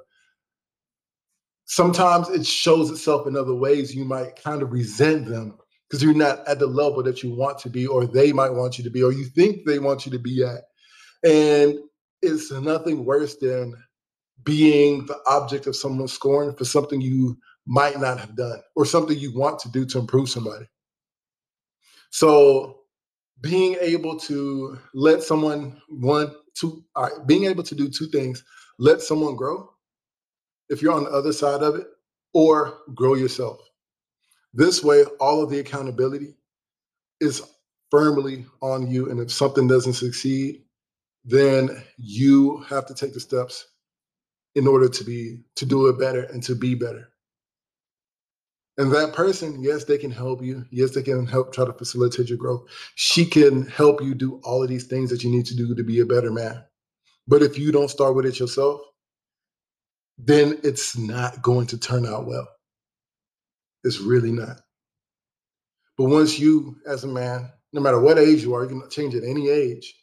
sometimes 1.64 2.28
it 2.28 2.46
shows 2.46 2.90
itself 2.90 3.26
in 3.26 3.36
other 3.36 3.54
ways. 3.54 3.94
You 3.94 4.04
might 4.04 4.42
kind 4.42 4.62
of 4.62 4.72
resent 4.72 5.26
them 5.26 5.58
because 5.88 6.02
you're 6.02 6.14
not 6.14 6.46
at 6.46 6.58
the 6.58 6.66
level 6.66 7.02
that 7.02 7.22
you 7.22 7.34
want 7.34 7.58
to 7.60 7.70
be, 7.70 7.86
or 7.86 8.06
they 8.06 8.32
might 8.32 8.52
want 8.52 8.78
you 8.78 8.84
to 8.84 8.90
be, 8.90 9.02
or 9.02 9.12
you 9.12 9.24
think 9.24 9.64
they 9.64 9.78
want 9.78 10.04
you 10.04 10.12
to 10.12 10.18
be 10.18 10.44
at. 10.44 10.62
And 11.28 11.78
it's 12.22 12.50
nothing 12.50 13.04
worse 13.04 13.36
than 13.36 13.74
being 14.44 15.06
the 15.06 15.18
object 15.26 15.66
of 15.66 15.76
someone's 15.76 16.12
scorn 16.12 16.54
for 16.54 16.64
something 16.64 17.00
you 17.00 17.36
might 17.66 17.98
not 17.98 18.20
have 18.20 18.36
done 18.36 18.60
or 18.76 18.86
something 18.86 19.18
you 19.18 19.36
want 19.36 19.58
to 19.60 19.70
do 19.70 19.84
to 19.86 19.98
improve 19.98 20.28
somebody. 20.28 20.66
So 22.10 22.80
being 23.40 23.76
able 23.80 24.18
to 24.20 24.78
let 24.94 25.22
someone 25.22 25.80
one, 25.88 26.34
two, 26.54 26.84
all 26.94 27.04
right, 27.04 27.26
being 27.26 27.44
able 27.44 27.62
to 27.62 27.74
do 27.74 27.88
two 27.88 28.06
things, 28.06 28.42
let 28.78 29.00
someone 29.00 29.36
grow 29.36 29.70
if 30.68 30.82
you're 30.82 30.94
on 30.94 31.04
the 31.04 31.10
other 31.10 31.32
side 31.32 31.62
of 31.62 31.76
it, 31.76 31.86
or 32.34 32.78
grow 32.94 33.14
yourself. 33.14 33.60
This 34.52 34.82
way, 34.82 35.04
all 35.20 35.42
of 35.42 35.50
the 35.50 35.58
accountability 35.60 36.34
is 37.20 37.42
firmly 37.90 38.46
on 38.62 38.90
you. 38.90 39.10
And 39.10 39.20
if 39.20 39.30
something 39.30 39.68
doesn't 39.68 39.94
succeed, 39.94 40.62
then 41.24 41.82
you 41.96 42.58
have 42.68 42.86
to 42.86 42.94
take 42.94 43.14
the 43.14 43.20
steps 43.20 43.66
in 44.54 44.66
order 44.66 44.88
to 44.88 45.04
be 45.04 45.42
to 45.56 45.66
do 45.66 45.88
it 45.88 45.98
better 45.98 46.22
and 46.22 46.42
to 46.42 46.54
be 46.54 46.74
better. 46.74 47.08
And 48.78 48.92
that 48.92 49.14
person, 49.14 49.62
yes, 49.62 49.84
they 49.84 49.96
can 49.96 50.10
help 50.10 50.42
you. 50.42 50.64
Yes, 50.70 50.90
they 50.90 51.02
can 51.02 51.26
help 51.26 51.52
try 51.52 51.64
to 51.64 51.72
facilitate 51.72 52.28
your 52.28 52.36
growth. 52.36 52.68
She 52.94 53.24
can 53.24 53.66
help 53.66 54.02
you 54.02 54.14
do 54.14 54.40
all 54.44 54.62
of 54.62 54.68
these 54.68 54.84
things 54.84 55.08
that 55.10 55.24
you 55.24 55.30
need 55.30 55.46
to 55.46 55.56
do 55.56 55.74
to 55.74 55.82
be 55.82 56.00
a 56.00 56.06
better 56.06 56.30
man. 56.30 56.62
But 57.26 57.42
if 57.42 57.58
you 57.58 57.72
don't 57.72 57.90
start 57.90 58.14
with 58.14 58.26
it 58.26 58.38
yourself, 58.38 58.82
then 60.18 60.58
it's 60.62 60.96
not 60.96 61.42
going 61.42 61.66
to 61.68 61.78
turn 61.78 62.06
out 62.06 62.26
well. 62.26 62.48
It's 63.82 64.00
really 64.00 64.32
not. 64.32 64.60
But 65.96 66.04
once 66.04 66.38
you, 66.38 66.76
as 66.86 67.04
a 67.04 67.08
man, 67.08 67.50
no 67.72 67.80
matter 67.80 68.00
what 68.00 68.18
age 68.18 68.42
you 68.42 68.54
are, 68.54 68.62
you 68.62 68.68
can 68.68 68.90
change 68.90 69.14
at 69.14 69.24
any 69.24 69.48
age, 69.48 69.94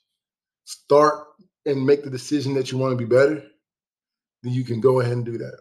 start 0.66 1.28
and 1.66 1.86
make 1.86 2.04
the 2.04 2.10
decision 2.10 2.54
that 2.56 2.72
you 2.72 2.78
want 2.78 2.92
to 2.92 2.98
be 2.98 3.06
better, 3.06 3.44
then 4.42 4.54
you 4.54 4.64
can 4.64 4.82
go 4.82 5.00
ahead 5.00 5.14
and 5.14 5.26
do 5.26 5.38
that. 5.38 5.60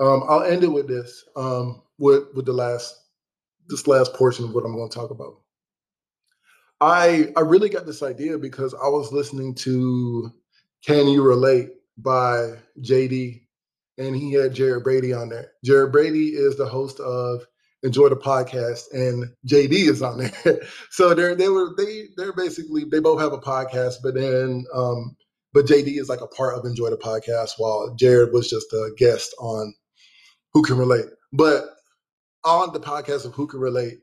Um, 0.00 0.24
I'll 0.28 0.42
end 0.42 0.64
it 0.64 0.72
with 0.72 0.88
this. 0.88 1.24
Um, 1.36 1.82
with 2.02 2.24
with 2.34 2.44
the 2.44 2.52
last 2.52 2.98
this 3.68 3.86
last 3.86 4.12
portion 4.14 4.44
of 4.44 4.54
what 4.54 4.64
I'm 4.64 4.74
going 4.74 4.90
to 4.90 4.94
talk 4.94 5.10
about. 5.10 5.40
I 6.80 7.32
I 7.36 7.40
really 7.40 7.68
got 7.68 7.86
this 7.86 8.02
idea 8.02 8.36
because 8.38 8.74
I 8.74 8.88
was 8.88 9.12
listening 9.12 9.54
to 9.56 10.30
Can 10.84 11.06
You 11.06 11.22
Relate 11.22 11.70
by 11.96 12.54
JD 12.80 13.42
and 13.98 14.16
he 14.16 14.32
had 14.32 14.52
Jared 14.52 14.82
Brady 14.82 15.12
on 15.12 15.28
there. 15.28 15.52
Jared 15.64 15.92
Brady 15.92 16.30
is 16.30 16.56
the 16.56 16.66
host 16.66 16.98
of 16.98 17.46
Enjoy 17.84 18.08
the 18.08 18.16
Podcast 18.16 18.92
and 18.92 19.26
JD 19.46 19.88
is 19.88 20.02
on 20.02 20.18
there. 20.18 20.60
so 20.90 21.14
they're 21.14 21.36
they 21.36 21.48
were 21.48 21.70
they 21.78 22.06
they're 22.16 22.32
basically 22.32 22.84
they 22.84 22.98
both 22.98 23.20
have 23.20 23.32
a 23.32 23.38
podcast 23.38 23.96
but 24.02 24.14
then 24.14 24.64
um 24.74 25.16
but 25.52 25.66
JD 25.66 26.00
is 26.00 26.08
like 26.08 26.20
a 26.20 26.26
part 26.26 26.58
of 26.58 26.64
Enjoy 26.64 26.90
the 26.90 26.96
Podcast 26.96 27.50
while 27.58 27.94
Jared 27.94 28.32
was 28.32 28.50
just 28.50 28.72
a 28.72 28.90
guest 28.96 29.32
on 29.38 29.72
Who 30.52 30.62
Can 30.62 30.78
Relate. 30.78 31.06
But 31.32 31.71
on 32.44 32.72
the 32.72 32.80
podcast 32.80 33.24
of 33.24 33.34
Who 33.34 33.46
Can 33.46 33.60
Relate, 33.60 33.98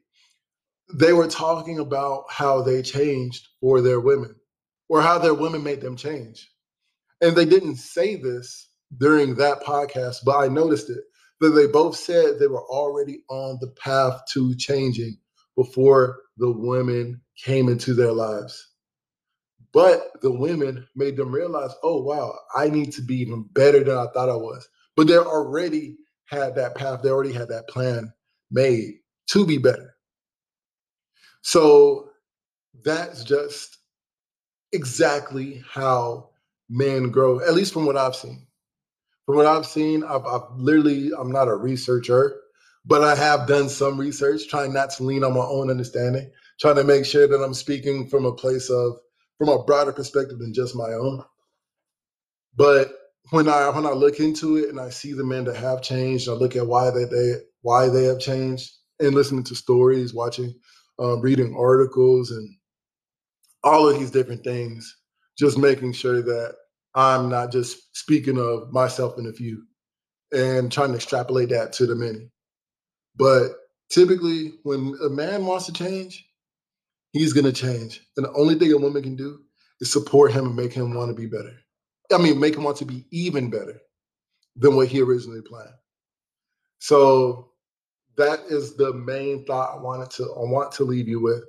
they 0.93 1.13
were 1.13 1.28
talking 1.28 1.80
about 1.80 2.25
how 2.30 2.62
they 2.62 2.82
changed 2.82 3.47
for 3.62 3.82
their 3.82 3.99
women 3.99 4.36
or 4.88 5.02
how 5.02 5.19
their 5.19 5.34
women 5.34 5.63
made 5.63 5.82
them 5.82 5.95
change. 5.95 6.49
And 7.21 7.36
they 7.36 7.45
didn't 7.45 7.75
say 7.75 8.15
this 8.15 8.69
during 8.97 9.36
that 9.36 9.62
podcast, 9.62 10.17
but 10.25 10.38
I 10.38 10.47
noticed 10.47 10.89
it 10.89 11.04
that 11.41 11.49
they 11.49 11.67
both 11.67 11.95
said 11.95 12.39
they 12.39 12.47
were 12.47 12.65
already 12.65 13.23
on 13.30 13.58
the 13.62 13.71
path 13.82 14.21
to 14.34 14.56
changing 14.56 15.17
before 15.56 16.19
the 16.38 16.52
women 16.52 17.21
came 17.38 17.69
into 17.69 17.93
their 17.93 18.12
lives. 18.12 18.67
But 19.71 20.21
the 20.21 20.32
women 20.32 20.88
made 20.95 21.15
them 21.15 21.32
realize, 21.32 21.71
oh, 21.84 22.02
wow, 22.02 22.34
I 22.56 22.69
need 22.69 22.91
to 22.93 23.04
be 23.04 23.17
even 23.17 23.47
better 23.54 23.84
than 23.84 23.95
I 23.95 24.08
thought 24.13 24.30
I 24.30 24.36
was. 24.36 24.67
But 24.95 25.08
they 25.08 25.17
already 25.17 25.97
had 26.25 26.56
that 26.56 26.75
path, 26.75 27.02
they 27.04 27.10
already 27.10 27.34
had 27.34 27.49
that 27.49 27.67
plan 27.67 28.12
made 28.51 28.95
to 29.29 29.45
be 29.45 29.57
better. 29.57 29.95
So 31.41 32.09
that's 32.83 33.23
just 33.23 33.77
exactly 34.71 35.63
how 35.69 36.29
men 36.69 37.12
grow, 37.12 37.39
at 37.39 37.53
least 37.53 37.73
from 37.73 37.85
what 37.85 37.97
I've 37.97 38.15
seen. 38.15 38.47
From 39.25 39.35
what 39.38 39.45
I've 39.45 39.65
seen, 39.65 40.03
I've, 40.03 40.25
I've 40.25 40.51
literally, 40.55 41.12
I'm 41.17 41.31
not 41.31 41.47
a 41.47 41.55
researcher, 41.55 42.39
but 42.85 43.03
I 43.03 43.15
have 43.15 43.47
done 43.47 43.69
some 43.69 43.99
research, 43.99 44.47
trying 44.47 44.73
not 44.73 44.91
to 44.91 45.03
lean 45.03 45.23
on 45.23 45.33
my 45.33 45.45
own 45.45 45.69
understanding, 45.69 46.31
trying 46.59 46.75
to 46.75 46.83
make 46.83 47.05
sure 47.05 47.27
that 47.27 47.43
I'm 47.43 47.53
speaking 47.53 48.07
from 48.09 48.25
a 48.25 48.33
place 48.33 48.69
of, 48.69 48.97
from 49.38 49.49
a 49.49 49.63
broader 49.63 49.93
perspective 49.93 50.39
than 50.39 50.53
just 50.53 50.75
my 50.75 50.93
own. 50.93 51.23
But 52.55 52.91
when 53.31 53.47
I 53.47 53.69
when 53.69 53.85
I 53.85 53.91
look 53.91 54.19
into 54.19 54.57
it 54.57 54.69
and 54.69 54.79
I 54.79 54.89
see 54.89 55.13
the 55.13 55.23
men 55.23 55.45
that 55.45 55.55
have 55.57 55.81
changed, 55.81 56.27
I 56.27 56.33
look 56.33 56.55
at 56.55 56.67
why 56.67 56.89
they, 56.91 57.05
they 57.05 57.35
why 57.61 57.89
they 57.89 58.05
have 58.05 58.19
changed, 58.19 58.71
and 58.99 59.15
listening 59.15 59.43
to 59.45 59.55
stories, 59.55 60.13
watching, 60.13 60.53
um, 60.99 61.21
reading 61.21 61.55
articles, 61.57 62.31
and 62.31 62.49
all 63.63 63.87
of 63.87 63.99
these 63.99 64.11
different 64.11 64.43
things, 64.43 64.95
just 65.37 65.57
making 65.57 65.93
sure 65.93 66.21
that 66.21 66.55
I'm 66.95 67.29
not 67.29 67.51
just 67.51 67.95
speaking 67.95 68.39
of 68.39 68.71
myself 68.71 69.17
and 69.17 69.27
a 69.27 69.33
few, 69.33 69.63
and 70.31 70.71
trying 70.71 70.89
to 70.89 70.95
extrapolate 70.95 71.49
that 71.49 71.73
to 71.73 71.85
the 71.85 71.95
many. 71.95 72.29
But 73.15 73.49
typically, 73.89 74.53
when 74.63 74.95
a 75.03 75.09
man 75.09 75.45
wants 75.45 75.65
to 75.65 75.73
change, 75.73 76.25
he's 77.11 77.33
going 77.33 77.45
to 77.45 77.53
change, 77.53 78.01
and 78.17 78.25
the 78.25 78.33
only 78.33 78.55
thing 78.55 78.71
a 78.71 78.77
woman 78.77 79.03
can 79.03 79.15
do 79.15 79.39
is 79.81 79.91
support 79.91 80.31
him 80.31 80.45
and 80.47 80.55
make 80.55 80.73
him 80.73 80.93
want 80.93 81.09
to 81.09 81.15
be 81.15 81.27
better. 81.27 81.55
I 82.11 82.17
mean, 82.17 82.39
make 82.39 82.55
him 82.55 82.63
want 82.63 82.77
to 82.77 82.85
be 82.85 83.05
even 83.11 83.49
better 83.49 83.79
than 84.55 84.75
what 84.75 84.87
he 84.87 85.01
originally 85.01 85.41
planned. 85.41 85.69
So 86.79 87.48
that 88.19 88.41
is 88.49 88.75
the 88.75 88.93
main 88.93 89.45
thought 89.45 89.77
I 89.77 89.82
wanted 89.82 90.12
to 90.12 90.23
I 90.23 90.43
want 90.49 90.73
to 90.73 90.84
leave 90.84 91.08
you 91.08 91.21
with. 91.21 91.43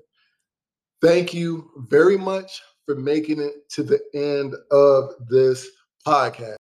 Thank 1.03 1.35
you 1.35 1.71
very 1.89 2.17
much 2.17 2.63
for 2.87 2.95
making 2.95 3.41
it 3.41 3.69
to 3.71 3.83
the 3.83 4.01
end 4.15 4.55
of 4.71 5.15
this 5.29 5.69
podcast. 6.07 6.57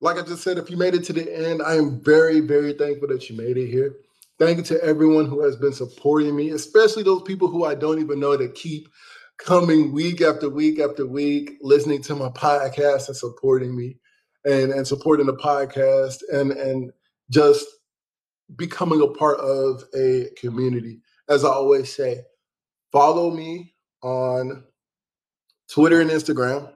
Like 0.00 0.18
I 0.18 0.22
just 0.22 0.42
said, 0.42 0.58
if 0.58 0.68
you 0.68 0.76
made 0.76 0.94
it 0.94 1.04
to 1.04 1.12
the 1.12 1.32
end, 1.48 1.62
I 1.62 1.76
am 1.76 2.02
very, 2.02 2.40
very 2.40 2.72
thankful 2.72 3.08
that 3.08 3.30
you 3.30 3.36
made 3.36 3.56
it 3.56 3.68
here. 3.68 3.94
Thank 4.38 4.58
you 4.58 4.64
to 4.64 4.82
everyone 4.82 5.26
who 5.26 5.40
has 5.42 5.54
been 5.56 5.72
supporting 5.72 6.34
me, 6.34 6.50
especially 6.50 7.04
those 7.04 7.22
people 7.22 7.46
who 7.46 7.64
I 7.64 7.76
don't 7.76 8.00
even 8.00 8.18
know 8.18 8.36
that 8.36 8.56
keep 8.56 8.88
coming 9.38 9.92
week 9.92 10.20
after 10.20 10.50
week 10.50 10.80
after 10.80 11.06
week, 11.06 11.52
listening 11.62 12.02
to 12.02 12.16
my 12.16 12.30
podcast 12.30 13.06
and 13.06 13.16
supporting 13.16 13.76
me 13.76 13.96
and, 14.44 14.72
and 14.72 14.86
supporting 14.86 15.26
the 15.26 15.36
podcast 15.36 16.16
and, 16.32 16.50
and 16.50 16.90
just 17.30 17.64
becoming 18.56 19.00
a 19.00 19.08
part 19.08 19.38
of 19.40 19.84
a 19.94 20.28
community. 20.36 21.00
As 21.28 21.44
I 21.44 21.48
always 21.48 21.94
say, 21.94 22.20
follow 22.92 23.30
me 23.30 23.74
on 24.02 24.64
Twitter 25.68 26.00
and 26.00 26.10
Instagram, 26.10 26.70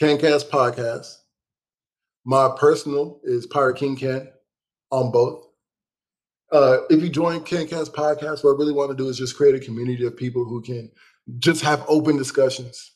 KenKast 0.00 0.48
Podcast. 0.48 1.14
My 2.24 2.50
personal 2.58 3.20
is 3.24 3.46
Pirate 3.46 3.76
King 3.76 3.96
Ken 3.96 4.28
on 4.90 5.10
both. 5.10 5.46
Uh, 6.52 6.78
if 6.88 7.02
you 7.02 7.08
join 7.08 7.40
KenKast 7.40 7.90
Podcast, 7.90 8.44
what 8.44 8.54
I 8.54 8.58
really 8.58 8.72
want 8.72 8.90
to 8.90 8.96
do 8.96 9.08
is 9.08 9.18
just 9.18 9.36
create 9.36 9.54
a 9.54 9.60
community 9.60 10.06
of 10.06 10.16
people 10.16 10.44
who 10.44 10.62
can 10.62 10.90
just 11.38 11.62
have 11.62 11.84
open 11.88 12.16
discussions. 12.16 12.92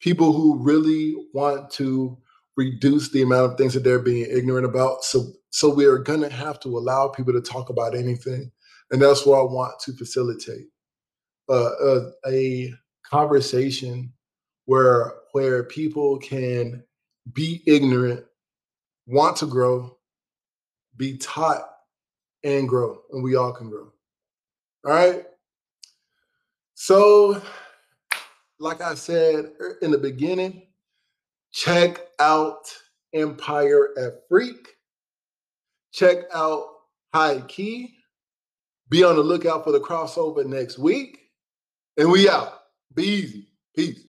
People 0.00 0.32
who 0.32 0.58
really 0.62 1.14
want 1.34 1.70
to 1.72 2.16
reduce 2.56 3.10
the 3.10 3.22
amount 3.22 3.52
of 3.52 3.58
things 3.58 3.74
that 3.74 3.84
they're 3.84 3.98
being 3.98 4.26
ignorant 4.30 4.66
about. 4.66 5.04
So, 5.04 5.32
so 5.50 5.72
we 5.72 5.86
are 5.86 5.98
going 5.98 6.20
to 6.20 6.30
have 6.30 6.60
to 6.60 6.78
allow 6.78 7.08
people 7.08 7.32
to 7.32 7.40
talk 7.40 7.68
about 7.70 7.94
anything, 7.94 8.50
and 8.90 9.02
that's 9.02 9.26
what 9.26 9.40
I 9.40 9.42
want 9.42 9.78
to 9.80 9.92
facilitate 9.92 10.66
uh, 11.48 11.70
a, 11.80 12.10
a 12.26 12.74
conversation 13.04 14.12
where 14.66 15.14
where 15.32 15.64
people 15.64 16.18
can 16.18 16.82
be 17.32 17.62
ignorant, 17.66 18.24
want 19.06 19.36
to 19.38 19.46
grow, 19.46 19.96
be 20.96 21.16
taught, 21.18 21.68
and 22.44 22.68
grow, 22.68 23.00
and 23.12 23.22
we 23.22 23.34
all 23.34 23.52
can 23.52 23.68
grow. 23.68 23.92
All 24.84 24.92
right. 24.92 25.24
So, 26.74 27.40
like 28.58 28.80
I 28.80 28.94
said 28.94 29.52
er, 29.60 29.78
in 29.82 29.90
the 29.90 29.98
beginning, 29.98 30.63
check 31.54 32.00
out 32.18 32.66
Empire 33.14 33.90
Afrique. 33.96 34.68
Check 35.92 36.24
out 36.34 36.66
High 37.14 37.40
Key. 37.42 37.94
Be 38.90 39.04
on 39.04 39.14
the 39.14 39.22
lookout 39.22 39.64
for 39.64 39.70
the 39.70 39.80
crossover 39.80 40.44
next 40.44 40.78
week. 40.78 41.18
And 41.96 42.10
we 42.10 42.28
out. 42.28 42.58
Be 42.94 43.04
easy. 43.04 43.48
Peace. 43.74 44.00